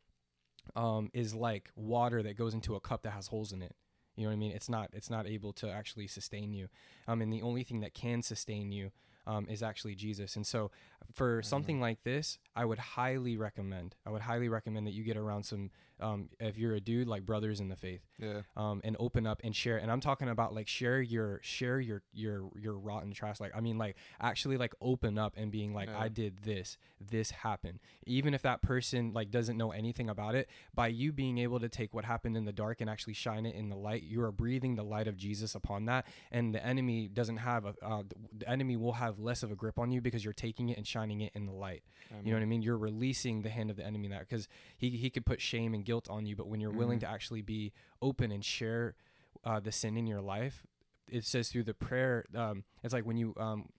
[0.75, 3.75] um, is like water that goes into a cup that has holes in it.
[4.15, 4.51] You know what i mean?
[4.51, 6.67] It's not it's not able to actually sustain you.
[7.07, 8.91] Um, and the only thing that can sustain you
[9.25, 10.35] um, is actually jesus.
[10.35, 10.71] And so
[11.13, 15.17] for something like this i would highly recommend i would highly recommend that you get
[15.17, 15.69] around some
[16.01, 18.41] um, if you're a dude like brothers in the faith Yeah.
[18.57, 19.77] um, and open up and share.
[19.77, 23.39] And I'm talking about like share your share your your your rotten trash.
[23.39, 25.99] Like I mean like actually like open up and being like Yeah.
[25.99, 27.79] I did this, this happened.
[28.05, 31.69] Even if that person like doesn't know anything about it, by you being able to
[31.69, 34.31] take what happened in the dark and actually shine it in the light, you are
[34.31, 38.03] breathing the light of Jesus upon that, and the enemy doesn't have a uh,
[38.37, 40.85] the enemy will have less of a grip on you because you're taking it and
[40.87, 41.83] shining it in the light.
[42.23, 42.61] You know what I mean?
[42.61, 44.47] You're releasing the hand of the enemy that because
[44.77, 47.05] he he could put shame and guilt on you, but when you're willing Mhm.
[47.05, 48.95] to actually be open and share
[49.43, 50.65] uh, the sin in your life,
[51.07, 52.25] it says through the prayer.
[52.35, 53.69] Um, it's like when you um,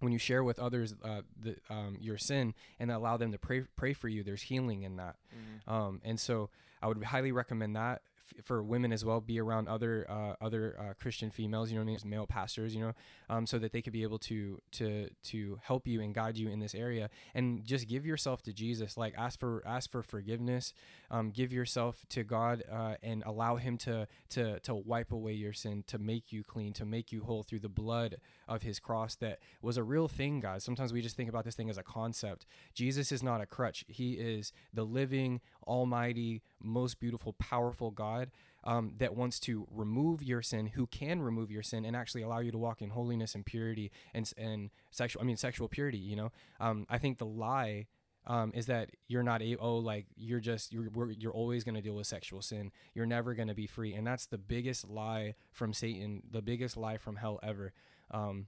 [0.00, 3.60] when you share with others uh, the um, your sin and allow them to pray
[3.76, 4.22] pray for you.
[4.22, 5.16] There's healing in that.
[5.34, 5.72] Mhm.
[5.72, 6.50] Um, and so
[6.82, 8.02] I would highly recommend that
[8.42, 9.20] for women as well.
[9.20, 12.80] Be around other uh, other uh, Christian females, you know I mean, male pastors, you
[12.80, 12.92] know,
[13.28, 16.48] um, so that they could be able to to to help you and guide you
[16.48, 18.96] in this area, and just give yourself to Jesus.
[18.96, 20.72] Like ask for ask for forgiveness,
[21.10, 25.52] um, give yourself to God, uh, and allow Him to to to wipe away your
[25.52, 28.16] sin, to make you clean, to make you whole through the blood
[28.54, 30.64] of His cross that was a real thing, guys.
[30.64, 32.46] Sometimes we just think about this thing as a concept.
[32.74, 33.84] Jesus is not a crutch.
[33.88, 38.30] He is the living, almighty, most beautiful, powerful God
[38.64, 42.38] um, that wants to remove your sin, who can remove your sin and actually allow
[42.38, 45.22] you to walk in holiness and purity and and sexual.
[45.22, 45.98] I mean, sexual purity.
[45.98, 47.86] You know, um, I think the lie
[48.26, 51.80] um, is that you're not a oh like you're just you're you're always going to
[51.80, 52.70] deal with sexual sin.
[52.94, 56.76] You're never going to be free, and that's the biggest lie from Satan, the biggest
[56.76, 57.72] lie from hell ever.
[58.12, 58.46] Um,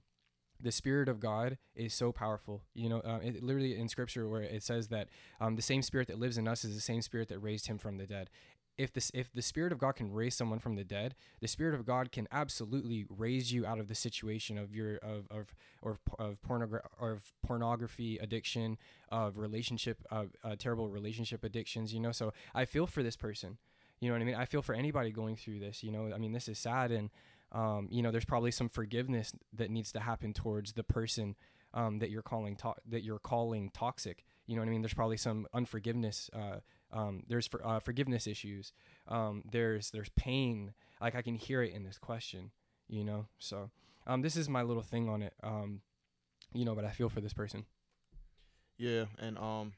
[0.59, 2.63] the spirit of God is so powerful.
[2.73, 5.09] You know, uh, it, literally in scripture where it says that
[5.41, 7.77] um, the same spirit that lives in us is the same spirit that raised him
[7.77, 8.29] from the dead
[8.77, 11.75] if this if the spirit of God can raise someone from the dead, the spirit
[11.75, 15.97] of God can absolutely raise you out of the situation of your of of or
[16.19, 18.77] of pornogra- or of pornography addiction,
[19.09, 21.93] of relationship of uh, terrible relationship addictions.
[21.93, 23.57] You know, so I feel for this person.
[24.01, 24.35] You know what I mean?
[24.35, 25.81] I feel for anybody going through this.
[25.81, 27.09] You know, I mean, this is sad, and
[27.55, 31.35] um, you know, there's probably some forgiveness that needs to happen towards the person
[31.73, 34.23] um, that you're calling to- that you're calling toxic.
[34.45, 34.81] You know what I mean?
[34.81, 36.29] There's probably some unforgiveness.
[36.33, 36.59] Uh,
[36.91, 38.73] um, there's for, uh, forgiveness issues.
[39.07, 40.73] Um, there's there's pain.
[41.01, 42.51] Like I can hear it in this question,
[42.87, 43.27] you know.
[43.39, 43.71] So
[44.05, 45.33] um, this is my little thing on it.
[45.43, 45.81] Um,
[46.53, 47.65] you know, but I feel for this person.
[48.77, 49.73] Yeah, and um,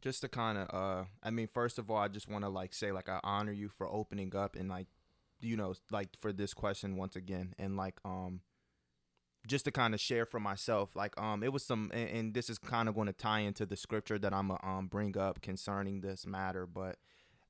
[0.00, 2.72] just to kind of uh, I mean, first of all, I just want to like
[2.72, 4.86] say like I honor you for opening up and like,
[5.40, 8.40] you know, like for this question once again, and like um,
[9.46, 12.50] just to kind of share for myself like um it was some and, and this
[12.50, 15.40] is kind of going to tie into the scripture that i'm gonna um bring up
[15.40, 16.96] concerning this matter but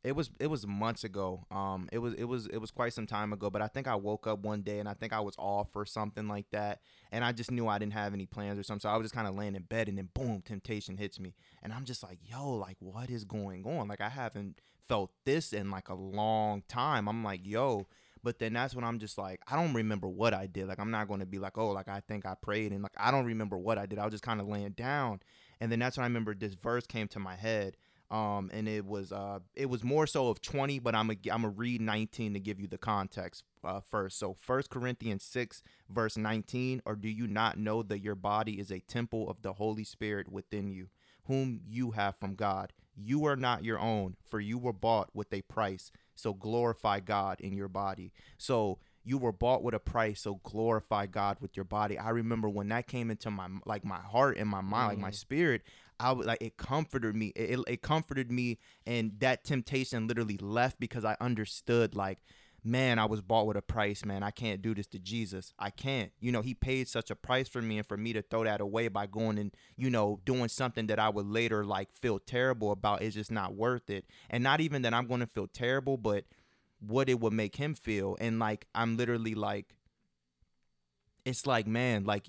[0.05, 1.45] it was it was months ago.
[1.51, 3.97] Um it was it was it was quite some time ago but i think i
[3.97, 6.81] woke up one day and i think i was off or something like that
[7.11, 9.15] and i just knew i didn't have any plans or something so i was just
[9.15, 12.19] kind of laying in bed and then boom temptation hits me and i'm just like
[12.23, 13.89] yo like what is going on?
[13.89, 17.87] Like i haven't felt this in like a long time i'm like yo
[18.23, 20.69] but then that's when I'm just like, I don't remember what I did.
[20.69, 22.93] Like I'm not going to be like, oh, like I think I prayed and like
[22.97, 23.99] I don't remember what I did.
[23.99, 25.21] I was just kind of laying down,
[25.61, 27.77] and then that's when I remember this verse came to my head.
[28.11, 31.43] Um, and it was uh, it was more so of 20, but I'm a, I'm
[31.43, 34.19] gonna read 19 to give you the context uh, first.
[34.19, 38.71] So First Corinthians 6 verse 19, or do you not know that your body is
[38.71, 40.89] a temple of the Holy Spirit within you,
[41.27, 42.73] whom you have from God?
[43.01, 45.91] You are not your own, for you were bought with a price.
[46.15, 48.13] So glorify God in your body.
[48.39, 51.99] So you were bought with a price, so glorify God with your body.
[51.99, 54.89] I remember when that came into my like my heart and my mind, mm.
[54.89, 55.15] like my mm.
[55.15, 55.63] spirit.
[56.01, 57.29] I was like it comforted me.
[57.35, 62.19] It, it comforted me, and that temptation literally left because I understood like
[62.69, 64.23] man, I was bought with a price, man.
[64.23, 65.53] I can't do this to Jesus.
[65.59, 66.13] I can't.
[66.21, 68.61] You know, he paid such a price for me and for me to throw that
[68.61, 72.71] away by going and, you know, doing something that I would later like feel terrible
[72.71, 74.05] about is just not worth it.
[74.29, 76.25] And not even that I'm going to feel terrible, but
[76.81, 78.17] what it would make him feel.
[78.21, 79.75] And like I'm literally like
[81.25, 82.27] it's like, man, like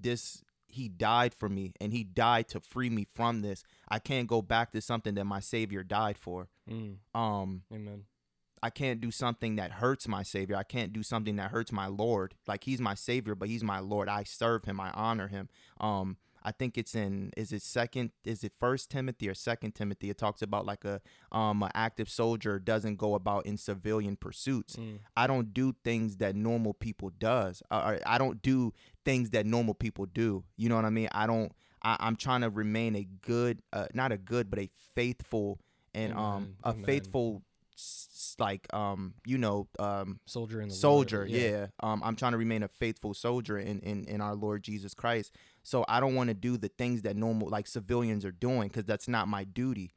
[0.00, 3.62] this he died for me and he died to free me from this.
[3.88, 6.48] I can't go back to something that my savior died for.
[6.70, 6.96] Mm.
[7.14, 8.04] Um Amen.
[8.62, 10.56] I can't do something that hurts my savior.
[10.56, 12.34] I can't do something that hurts my Lord.
[12.46, 14.08] Like he's my savior, but he's my Lord.
[14.08, 14.80] I serve him.
[14.80, 15.48] I honor him.
[15.80, 20.08] Um, I think it's in is it second is it first Timothy or second Timothy?
[20.10, 21.00] It talks about like a
[21.32, 24.76] um an active soldier doesn't go about in civilian pursuits.
[24.76, 25.00] Mm.
[25.16, 27.62] I don't do things that normal people does.
[27.70, 28.72] Uh, I don't do
[29.04, 30.44] things that normal people do.
[30.56, 31.08] You know what I mean?
[31.12, 31.52] I don't.
[31.82, 35.60] I, am trying to remain a good, uh, not a good, but a faithful
[35.94, 36.24] and Amen.
[36.24, 36.84] um a Amen.
[36.84, 37.42] faithful
[38.38, 41.50] like um you know um soldier in the soldier yeah.
[41.50, 41.66] yeah.
[41.80, 45.32] um i'm trying to remain a faithful soldier in in, in our lord jesus christ
[45.62, 48.84] so i don't want to do the things that normal like civilians are doing because
[48.84, 49.92] that's not my duty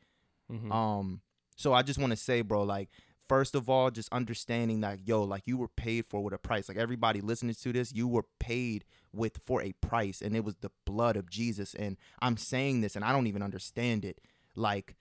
[0.51, 0.71] mm-hmm.
[0.71, 1.21] um
[1.55, 2.89] so i just want to say bro like
[3.27, 6.67] first of all just understanding that yo like you were paid for with a price
[6.67, 10.55] like everybody listening to this you were paid with for a price and it was
[10.57, 14.19] the blood of jesus and i'm saying this and i don't even understand it
[14.55, 14.95] like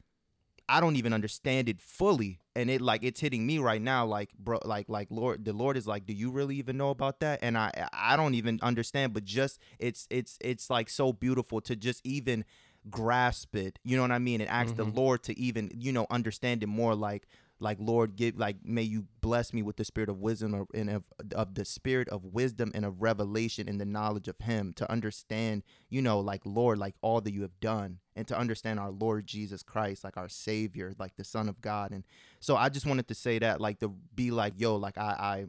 [0.70, 2.38] I don't even understand it fully.
[2.54, 5.76] And it like it's hitting me right now, like bro, like like Lord, the Lord
[5.76, 7.40] is like, do you really even know about that?
[7.42, 11.74] And I I don't even understand, but just it's it's it's like so beautiful to
[11.74, 12.44] just even
[12.88, 13.80] grasp it.
[13.82, 14.40] You know what I mean?
[14.40, 14.90] And ask mm-hmm.
[14.90, 16.94] the Lord to even you know understand it more.
[16.94, 17.26] Like
[17.60, 21.04] like lord give like may you bless me with the spirit of wisdom and of,
[21.34, 25.62] of the spirit of wisdom and of revelation in the knowledge of him to understand
[25.88, 29.26] you know like lord like all that you have done and to understand our lord
[29.26, 31.92] jesus christ like our savior like the son of god.
[31.92, 32.04] And
[32.40, 35.46] so i just wanted to say that like to be like yo like i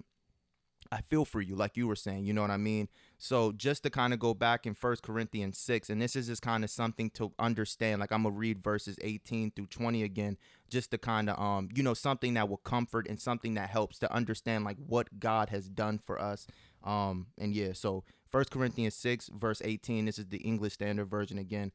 [0.92, 2.90] i i feel for you like you were saying you know what i mean
[3.24, 6.42] so just to kind of go back in First Corinthians 6, and this is just
[6.42, 8.00] kind of something to understand.
[8.00, 10.38] Like I'm gonna read verses 18 through 20 again,
[10.72, 14.00] just to kind of um, you know, something that will comfort and something that helps
[14.00, 16.48] to understand like what God has done for us.
[16.84, 21.38] Um, and yeah, so First Corinthians 6, verse 18, this is the English Standard Version
[21.38, 21.74] again.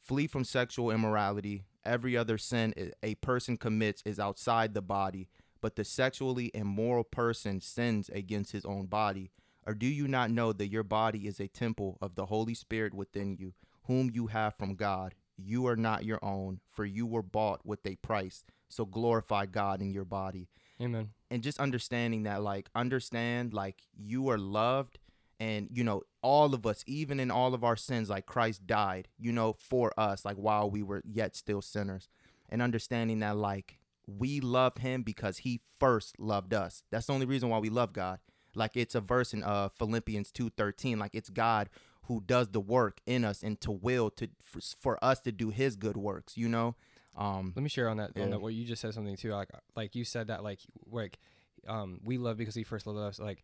[0.00, 1.64] Flee from sexual immorality.
[1.84, 2.72] Every other sin
[3.02, 5.28] a person commits is outside the body,
[5.60, 9.30] but the sexually immoral person sins against his own body.
[9.68, 12.94] Or do you not know that your body is a temple of the Holy Spirit
[12.94, 13.52] within you,
[13.84, 15.14] whom you have from God?
[15.36, 18.44] You are not your own, for you were bought with a price.
[18.70, 20.48] So glorify God in your body
[20.80, 21.10] Amen.
[21.30, 24.98] and just understanding that like understand like you are loved
[25.40, 29.08] and you know all of us even in all of our sins like Christ died
[29.18, 32.08] you know for us like while we were yet still sinners
[32.48, 37.26] and understanding that like we love him because he first loved us that's the only
[37.26, 38.18] reason why we love God
[38.58, 41.70] like it's a verse in uh Philippians 2:13 like it's God
[42.04, 45.50] who does the work in us and to will to for, for us to do
[45.50, 46.74] his good works you know
[47.16, 48.18] um Let me share on that.
[48.18, 49.32] On that, what you just said something too.
[49.32, 51.18] Like, like you said that, like, like,
[51.66, 53.18] um, we love because he first loved us.
[53.18, 53.42] Like,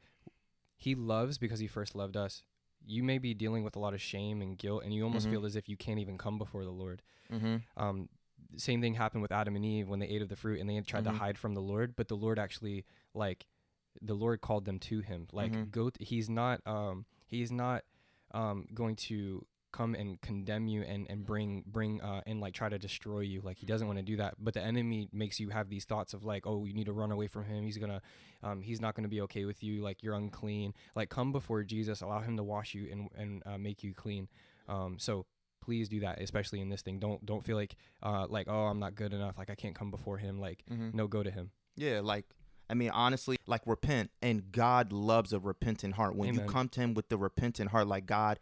[0.76, 2.42] he loves because he first loved us.
[2.86, 5.30] You may be dealing with a lot of shame and guilt, and you almost Mhm.
[5.30, 7.02] feel as if you can't even come before the Lord.
[7.32, 8.08] mhm Um,
[8.56, 10.80] same thing happened with Adam and Eve when they ate of the fruit and they
[10.82, 11.12] tried Mhm.
[11.12, 13.46] to hide from the Lord, but the Lord actually, like,
[14.02, 15.28] the Lord called them to Him.
[15.32, 15.70] Like, Mhm.
[15.70, 15.90] go.
[15.90, 16.60] Th- he's not.
[16.66, 17.82] Um, he's not.
[18.32, 22.68] Um, going to come and condemn you and and bring bring uh and like try
[22.68, 25.48] to destroy you like he doesn't want to do that but the enemy makes you
[25.48, 28.00] have these thoughts of like oh you need to run away from him he's gonna
[28.44, 32.02] um he's not gonna be okay with you like you're unclean like come before jesus
[32.02, 34.28] allow him to wash you and and uh, make you clean
[34.68, 35.26] um so
[35.60, 37.74] please do that especially in this thing don't don't feel like
[38.04, 40.94] uh like oh i'm not good enough like i can't come before him like mhm
[40.94, 42.26] no go to him Yeah, like
[42.68, 46.16] I mean, honestly, like repent, and God loves a repentant heart.
[46.16, 48.38] When you come to Him with the repentant heart, like God,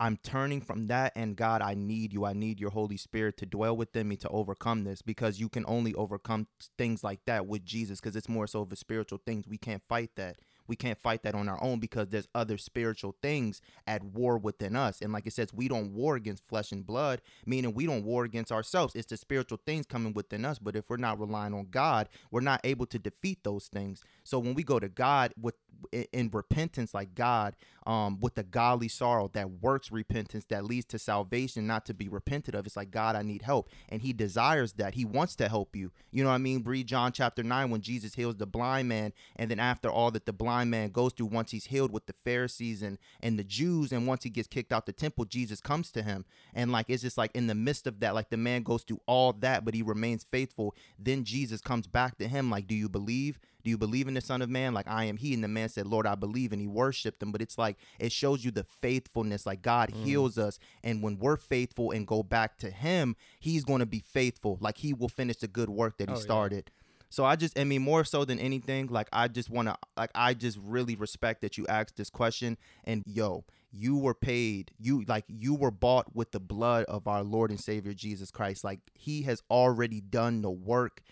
[0.00, 2.24] I'm turning from that, and God, I need you.
[2.24, 5.64] I need your Holy Spirit to dwell within me to overcome this, because you can
[5.66, 6.46] only overcome
[6.78, 9.48] things like that with Jesus, because it's more so of a spiritual things.
[9.48, 10.36] We can't fight that.
[10.68, 14.76] We can't fight that on our own because there's other spiritual things at war within
[14.76, 15.00] us.
[15.00, 18.24] And like it says, we don't war against flesh and blood, meaning we don't war
[18.24, 18.94] against ourselves.
[18.94, 20.58] It's the spiritual things coming within us.
[20.58, 24.02] But if we're not relying on God, we're not able to defeat those things.
[24.22, 25.54] So when we go to God with
[25.92, 27.56] in, repentance, like God,
[27.86, 32.08] um, with the godly sorrow that works repentance that leads to salvation, not to be
[32.08, 32.66] repented of.
[32.66, 34.94] It's like God, I need help, and He desires that.
[34.94, 35.90] He wants to help you.
[36.10, 36.62] You know what I mean?
[36.64, 40.26] Read John chapter nine when Jesus heals the blind man, and then after all that
[40.26, 43.92] the blind man goes through, once he's healed with the Pharisees and and the Jews,
[43.92, 47.02] and once he gets kicked out the temple, Jesus comes to him, and like it's
[47.02, 49.74] just like in the midst of that, like the man goes through all that, but
[49.74, 50.74] he remains faithful.
[50.98, 53.38] Then Jesus comes back to him, like, Do you believe?
[53.68, 54.72] Do you believe in the Son of Man?
[54.72, 55.34] Like, I am He.
[55.34, 56.52] And the man said, Lord, I believe.
[56.52, 57.32] And he worshiped him.
[57.32, 59.44] But it's like, it shows you the faithfulness.
[59.44, 60.04] Like, God Mm.
[60.04, 60.58] heals us.
[60.82, 64.56] And when we're faithful and go back to Him, He's going to be faithful.
[64.62, 66.22] Like, He will finish the good work that He Oh, yeah.
[66.22, 66.70] started.
[67.10, 70.12] So I just, I mean, more so than anything, like, I just want to, like,
[70.14, 72.56] I just really respect that you asked this question.
[72.84, 74.70] And yo, you were paid.
[74.78, 78.64] You, like, you were bought with the blood of our Lord and Savior Jesus Christ.
[78.64, 81.02] Like, He has already done the work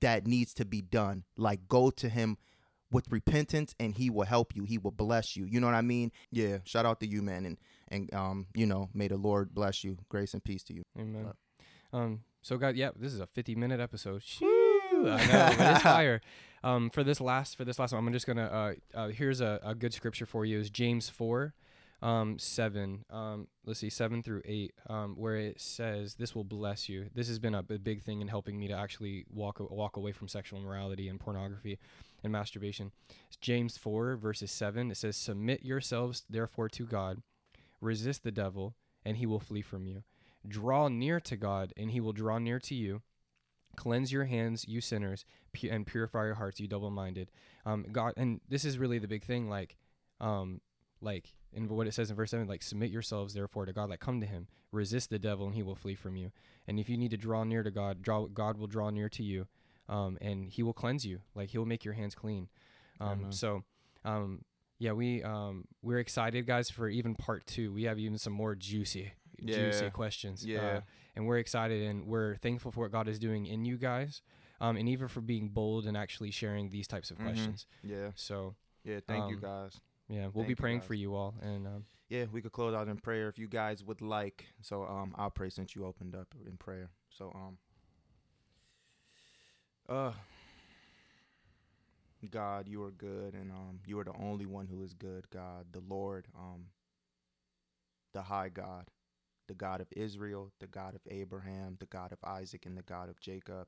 [0.00, 1.24] that needs to be done.
[1.36, 2.38] Like go to him
[2.90, 4.64] with repentance and he will help you.
[4.64, 5.44] He will bless you.
[5.44, 6.12] You know what I mean?
[6.30, 6.58] Yeah.
[6.64, 7.44] Shout out to you, man.
[7.46, 9.98] And and um, you know, may the Lord bless you.
[10.08, 10.82] Grace and peace to you.
[10.98, 11.24] Amen.
[11.26, 12.20] But- Um.
[12.42, 14.22] So, God, yeah, this is a 50 minute episode.
[14.40, 16.20] Know, it's fire.
[16.62, 16.90] Um.
[16.90, 18.44] For this last, for this last one, I'm just gonna.
[18.44, 18.74] Uh.
[18.98, 20.58] uh here's a, a good scripture for you.
[20.60, 21.54] Is James four,
[22.02, 23.04] um, seven.
[23.10, 23.48] Um.
[23.64, 24.72] Let's see, seven through eight.
[24.88, 25.14] Um.
[25.16, 28.58] Where it says, "This will bless you." This has been a big thing in helping
[28.58, 31.78] me to actually walk walk away from sexual immorality and pornography
[32.22, 32.92] and masturbation.
[33.28, 34.90] It's James four verses seven.
[34.90, 37.22] It says, "Submit yourselves therefore to God,
[37.80, 38.74] resist the devil,
[39.04, 40.02] and he will flee from you."
[40.46, 43.02] Draw near to God, and he will draw near to you.
[43.74, 47.30] Cleanse your hands, you sinners, pu- and purify your hearts, you double-minded.
[47.66, 49.50] Um, God, and this is really the big thing.
[49.50, 49.76] Like,
[50.18, 50.60] um,
[51.02, 53.88] like in what it says in verse seven, like submit yourselves therefore to God.
[53.90, 56.30] Like come to Him, resist the devil, and he will flee from you.
[56.66, 59.22] And if you need to draw near to God, draw God will draw near to
[59.22, 59.46] you,
[59.88, 61.20] um, and He will cleanse you.
[61.34, 62.48] Like He will make your hands clean.
[63.00, 63.62] Um, so,
[64.04, 64.42] um,
[64.78, 67.72] yeah, we um, we're excited, guys, for even part two.
[67.72, 69.12] We have even some more juicy,
[69.44, 69.90] juicy Yeah.
[69.90, 70.44] questions.
[70.44, 70.80] uh, Yeah.
[71.14, 74.20] and we're excited and we're thankful for what God is doing in you guys,
[74.60, 77.22] um, and even for being bold and actually sharing these types of Mhm.
[77.24, 77.66] questions.
[77.82, 78.10] Yeah.
[78.16, 79.00] So Yeah.
[79.06, 79.80] Thank you Um, guys.
[80.08, 82.88] Yeah, we'll Thank be praying for you all, and um, Yeah, we could close out
[82.88, 84.46] in prayer if you guys would like.
[84.62, 86.90] So um I'll pray since you opened up in prayer.
[87.10, 87.58] So um
[89.88, 90.12] uh
[92.30, 95.66] God, you are good and um you are the only one who is good, God,
[95.72, 96.66] the Lord, um
[98.12, 98.86] the high God,
[99.48, 103.08] the God of Israel, the God of Abraham, the God of Isaac and the God
[103.08, 103.66] of Jacob.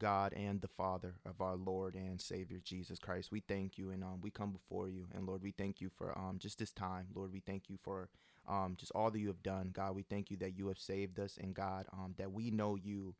[0.00, 3.30] God and the Father of our Lord and Savior Jesus Christ.
[3.30, 5.06] We thank you and um, we come before you.
[5.14, 7.06] And Lord, we thank you for um, just this time.
[7.14, 8.08] Lord, we thank you for
[8.48, 9.70] um, just all that you have done.
[9.72, 12.74] God, we thank you that you have saved us and God, um, that we know
[12.74, 13.14] you.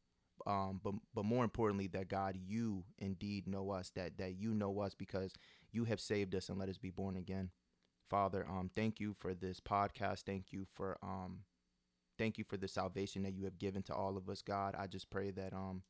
[0.46, 3.90] Um, but but more importantly, that God, you indeed know us.
[3.94, 5.34] That that you know us because
[5.70, 7.50] you have saved us and let us be born again.
[8.08, 10.22] Father, um, thank you for this podcast.
[10.22, 11.40] Thank you for um,
[12.18, 14.74] thank you for the salvation that you have given to all of us, God.
[14.78, 15.82] I just pray that um,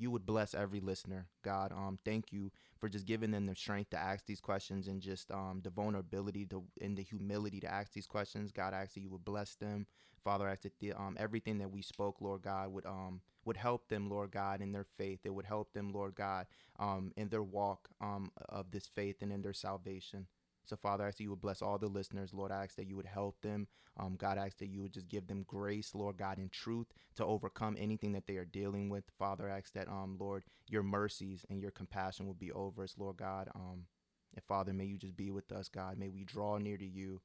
[0.00, 1.72] you would bless every listener, God.
[1.72, 5.30] Um, thank you for just giving them the strength to ask these questions and just
[5.30, 8.50] um, the vulnerability to and the humility to ask these questions.
[8.50, 9.86] God, I ask that you would bless them.
[10.24, 13.56] Father, I ask that the, um, everything that we spoke, Lord God, would um would
[13.56, 15.20] help them, Lord God, in their faith.
[15.24, 16.46] It would help them, Lord God,
[16.78, 20.26] um, in their walk um of this faith and in their salvation.
[20.70, 22.32] So, Father, I ask that you would bless all the listeners.
[22.32, 23.66] Lord, I ask that you would help them.
[23.98, 26.86] Um, God, I ask that you would just give them grace, Lord God, in truth
[27.16, 29.02] to overcome anything that they are dealing with.
[29.18, 32.94] Father, I ask that, um, Lord, your mercies and your compassion will be over us,
[32.96, 33.48] Lord God.
[33.52, 33.86] Um,
[34.32, 35.98] and Father, may you just be with us, God.
[35.98, 37.20] May we draw near to you.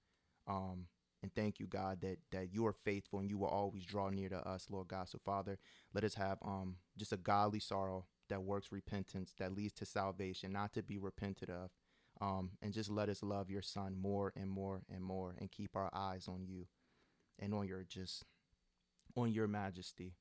[0.47, 0.87] Um,
[1.21, 4.29] and thank you, God, that that you are faithful and you will always draw near
[4.29, 5.07] to us, Lord God.
[5.07, 5.59] So, Father,
[5.93, 10.51] let us have um just a godly sorrow that works repentance, that leads to salvation,
[10.51, 11.69] not to be repented of.
[12.21, 15.75] Um, and just let us love your son more and more and more and keep
[15.75, 16.67] our eyes on you
[17.39, 18.23] and on your just
[19.17, 20.13] on your majesty.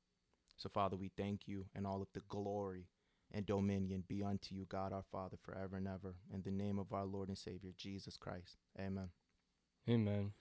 [0.57, 2.89] So Father, we thank you and all of the glory
[3.33, 6.15] and dominion be unto you, God our Father, forever and ever.
[6.33, 8.57] In the name of our Lord and Savior, Jesus Christ.
[8.79, 9.09] Amen.
[9.89, 10.33] Amen.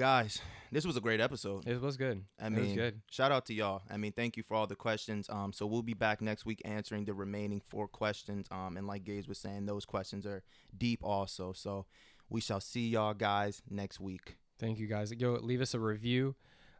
[0.00, 0.40] Guys,
[0.72, 1.68] this was a great episode.
[1.68, 2.24] It was good.
[2.40, 3.02] I it mean, was good.
[3.10, 3.82] shout out to y'all.
[3.90, 5.28] I mean, thank you for all the questions.
[5.28, 8.46] Um, so we'll be back next week answering the remaining four questions.
[8.50, 10.42] Um, and like Gage was saying, those questions are
[10.74, 11.52] deep also.
[11.52, 11.84] So
[12.30, 14.38] we shall see y'all guys next week.
[14.58, 15.12] Thank you guys.
[15.12, 16.34] Go leave us a review.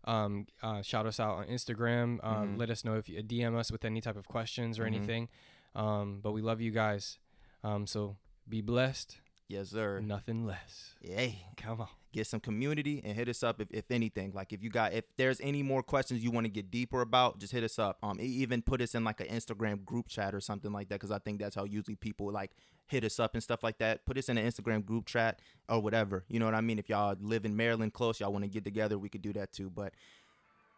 [0.04, 2.20] Um, uh, shout us out on Instagram.
[2.24, 2.58] Um, Mhm.
[2.58, 4.94] let us know if you DM us with any type of questions or Mhm.
[4.94, 5.28] anything.
[5.74, 7.18] Um, but we love you guys.
[7.62, 8.16] Um, so
[8.48, 9.20] be blessed.
[9.50, 9.98] Yes, sir.
[9.98, 10.94] Nothing less.
[11.02, 11.44] Yay.
[11.56, 11.88] Come on.
[12.12, 14.30] Get some community and hit us up if, if anything.
[14.32, 17.40] Like if you got if there's any more questions you want to get deeper about,
[17.40, 17.98] just hit us up.
[18.00, 21.10] Um, even put us in like an Instagram group chat or something like that, because
[21.10, 22.52] I think that's how usually people like
[22.86, 24.06] hit us up and stuff like that.
[24.06, 26.24] Put us in an Instagram group chat or whatever.
[26.28, 26.78] You know what I mean?
[26.78, 29.52] If y'all live in Maryland close, y'all want to get together, we could do that
[29.52, 29.68] too.
[29.68, 29.94] But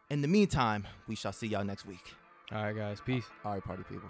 [0.08, 2.14] in the meantime, we shall see y'all next week.
[2.50, 3.02] All right, guys.
[3.04, 3.24] Peace.
[3.44, 4.08] All right, party people.